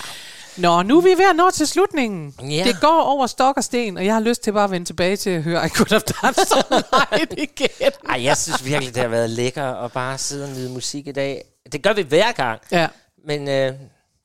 [0.57, 2.35] Nå, nu er vi ved at nå til slutningen.
[2.51, 2.64] Ja.
[2.66, 5.16] Det går over stok og sten, og jeg har lyst til bare at vende tilbage
[5.16, 6.85] til at høre I Could Have All
[7.18, 7.91] Night igen.
[8.09, 11.12] Ej, jeg synes virkelig, det har været lækker at bare sidde og nyde musik i
[11.12, 11.45] dag.
[11.72, 12.61] Det gør vi hver gang.
[12.72, 12.89] Ja.
[13.26, 13.72] Men, øh,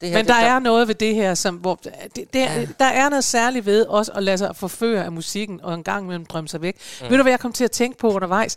[0.02, 2.40] det her, Men det der gør- er noget ved det her, som, hvor det, det,
[2.40, 2.66] ja.
[2.80, 6.04] der er noget særligt ved også at lade sig forføre af musikken, og en gang
[6.06, 6.76] imellem drømme sig væk.
[7.02, 7.10] Mm.
[7.10, 8.56] Ved du, hvad jeg kom til at tænke på undervejs?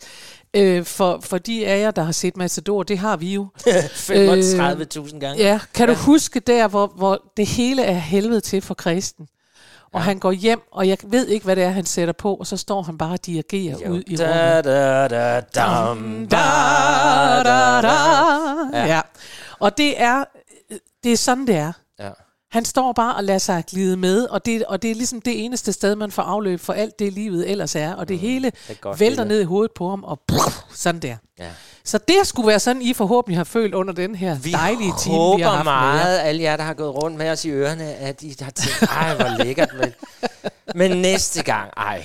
[0.57, 3.46] Øh, for, for de af jer, der har set Matador, det har vi jo.
[3.66, 5.42] 35.000 gange.
[5.42, 9.28] Ja, kan du huske der, hvor, hvor det hele er helvede til for kristen?
[9.92, 10.05] Og ja.
[10.05, 12.57] han går hjem, og jeg ved ikke, hvad det er, han sætter på, og så
[12.57, 13.90] står han bare og dirigerer Jo.
[13.92, 14.64] ud i Da, rummet.
[14.64, 16.36] da, da, dam, Da,
[17.44, 17.92] da, da.
[18.78, 18.86] Ja.
[18.86, 19.00] Ja.
[19.59, 20.24] Og det er,
[21.05, 21.72] det er sådan, det er.
[22.53, 25.44] Han står bare og lader sig glide med, og det, og det er ligesom det
[25.44, 27.94] eneste sted, man får afløb for alt det, livet ellers er.
[27.94, 29.28] Og det hele Mm, er et godt vælter billede.
[29.28, 31.16] ned i hovedet på ham, og pff, sådan der.
[31.38, 31.48] Ja.
[31.84, 35.36] Så det skulle være sådan, I forhåbentlig har følt under den her Vi dejlige time,
[35.36, 36.22] vi har haft med meget, jer.
[36.22, 39.14] alle jer, der har gået rundt med os i ørerne, at I har tænkt, ej,
[39.14, 39.68] hvor lækkert.
[39.80, 39.92] Men,
[40.74, 42.05] men næste gang, ej,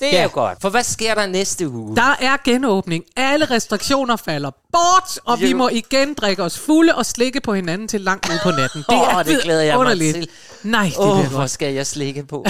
[0.00, 0.22] det er Ja.
[0.22, 0.58] jo godt.
[0.62, 1.96] For hvad sker der næste uge?
[1.96, 3.04] Der er genåbning.
[3.16, 5.56] Alle restriktioner falder bort, og vi Jo.
[5.56, 8.84] må igen drikke os fulde og slikke på hinanden til langt ud på natten.
[8.88, 10.14] Det Åh, er det glæder jeg mig underligt.
[10.14, 10.28] til.
[10.62, 12.44] Nej, det bliver hvor skal jeg slikke på?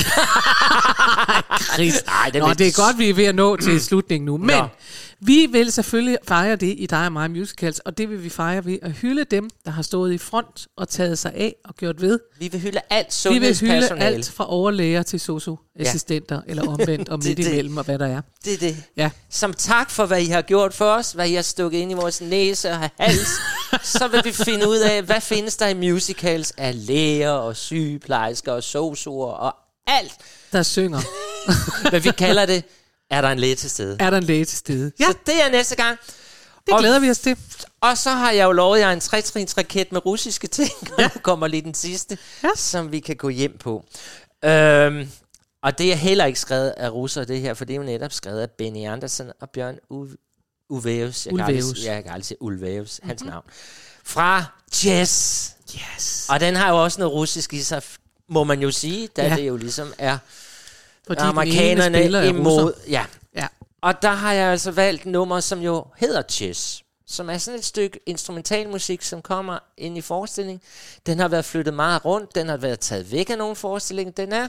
[1.74, 2.02] Chris.
[2.06, 4.36] Nej, det Nå, det er godt, vi er ved at nå til slutningen nu.
[4.36, 4.66] Men Nå.
[5.20, 8.64] Vi vil selvfølgelig fejre det i dig og mig musicals, og det vil vi fejre
[8.64, 12.00] ved at hylde dem, der har stået i front og taget sig af og gjort
[12.00, 12.18] ved.
[12.38, 14.14] Vi vil hylde alt Vi vil hylde sundhedspersonale.
[14.16, 16.50] alt fra overlæger til socioassistenter, ja.
[16.50, 18.20] eller omvendt og midt imellem, og hvad der er.
[18.44, 18.76] Det er det.
[18.96, 19.10] Ja.
[19.30, 21.94] Som tak for, hvad I har gjort for os, hvad I har stukket ind i
[21.94, 23.28] vores næse og hals,
[23.82, 28.52] så vil vi finde ud af, hvad findes der i musicals af læger og sygeplejersker
[28.52, 29.54] og sosuer og
[29.86, 30.12] alt,
[30.52, 31.00] Der synger.
[31.90, 32.64] hvad vi kalder det,
[33.10, 33.96] er der en læge til stede.
[34.00, 34.92] Er der en læge til stede?
[35.00, 35.98] Ja, Så det er næste gang.
[36.66, 37.36] det Og- glæder vi os til.
[37.80, 41.20] Og så har jeg jo lovet jer en tretrins raket med russiske ting, og nu
[41.22, 42.48] kommer lige den sidste, Ja.
[42.56, 43.84] som vi kan gå hjem på.
[44.44, 45.08] Øhm,
[45.62, 48.12] og det er heller ikke skrevet af russere, det her, for det er jo netop
[48.12, 51.26] skrevet af Benny Andersen og Bjørn U- Uvæus.
[51.26, 53.44] Jeg kan aldrig, ja, jeg kan aldrig sige Ulvaeus, hans navn.
[54.04, 54.44] Fra
[54.84, 55.50] Jess.
[55.74, 56.26] Yes.
[56.30, 57.82] Og den har jo også noget russisk i sig,
[58.28, 59.28] må man jo sige, da Ja.
[59.28, 59.36] ja.
[59.36, 60.18] det jo ligesom er
[61.08, 62.72] Fordi amerikanerne er imod.
[62.88, 63.04] Ja.
[63.36, 63.46] Ja.
[63.80, 66.82] Og der har jeg altså valgt nummer, som jo hedder Chess.
[67.06, 70.60] Som er sådan et stykke instrumentalmusik, som kommer ind i forestillingen.
[71.06, 72.34] Den har været flyttet meget rundt.
[72.34, 74.12] Den har været taget væk af nogle forestillinger.
[74.12, 74.48] Den er...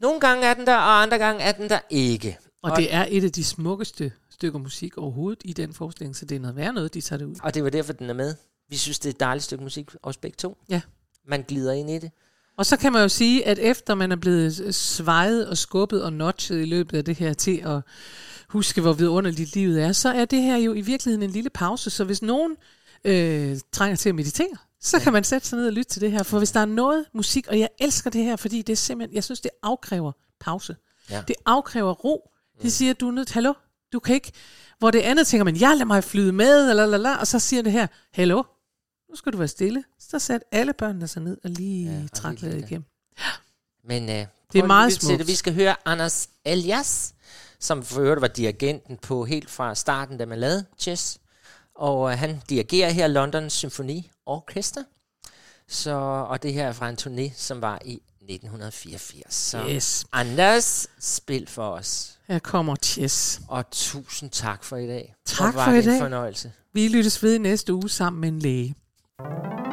[0.00, 2.38] Nogle gange er den der, og andre gange er den der ikke.
[2.62, 6.36] Og det er et af de smukkeste stykker musik overhovedet i den forestilling, så det
[6.36, 7.34] er noget værd noget, de tager det ud.
[7.42, 8.34] Og det var derfor, den er med.
[8.68, 10.58] Vi synes, det er et dejligt stykke musik, os begge to.
[10.68, 10.80] Ja.
[11.26, 12.10] Man glider ind i det.
[12.58, 16.12] Og så kan man jo sige, at efter man er blevet svejet og skubbet og
[16.12, 17.80] notchet i løbet af det her til at
[18.48, 21.90] huske, hvor vidunderligt livet er, så er det her jo i virkeligheden en lille pause.
[21.90, 22.56] Så hvis nogen
[23.04, 26.12] øh, trænger til at meditere, så kan man sætte sig ned og lytte til det
[26.12, 26.22] her.
[26.22, 29.14] For hvis der er noget musik, og jeg elsker det her, fordi det er simpelthen,
[29.14, 30.76] jeg synes, det afkræver pause.
[31.10, 31.22] Ja.
[31.28, 32.30] Det afkræver ro.
[32.62, 33.52] Det siger, du er nødt, hallo,
[33.92, 34.32] du kan ikke,
[34.78, 37.38] hvor det andet tænker man, ja, lad mig flyde med, eller, eller, eller, og så
[37.38, 38.42] siger det her, hallo,
[39.10, 39.84] nu skal du være stille.
[39.98, 42.84] Så satte alle børnene sig ned og lige Ja, trak lidt igennem.
[43.84, 45.18] Men øh, Det er meget smukt.
[45.18, 45.26] Det.
[45.26, 47.14] Vi skal høre Anders Elias,
[47.58, 51.18] som for øvrigt var dirigenten på helt fra starten, da man lavede Chess.
[51.74, 54.82] Og øh, han dirigerer her London Symphony Orchestra.
[55.68, 55.90] Så,
[56.28, 59.34] og det her er fra en turné, som var i 1984.
[59.34, 60.06] Så Yes.
[60.12, 62.18] Anders, spil for os.
[62.28, 63.40] Her kommer Chess.
[63.48, 65.14] Og tusind tak for i dag.
[65.26, 66.00] Tak Hvor var for i det en dag.
[66.00, 66.52] fornøjelse.
[66.72, 68.74] Vi lyttes ved i næste uge sammen med en læge.
[69.20, 69.67] Thank you.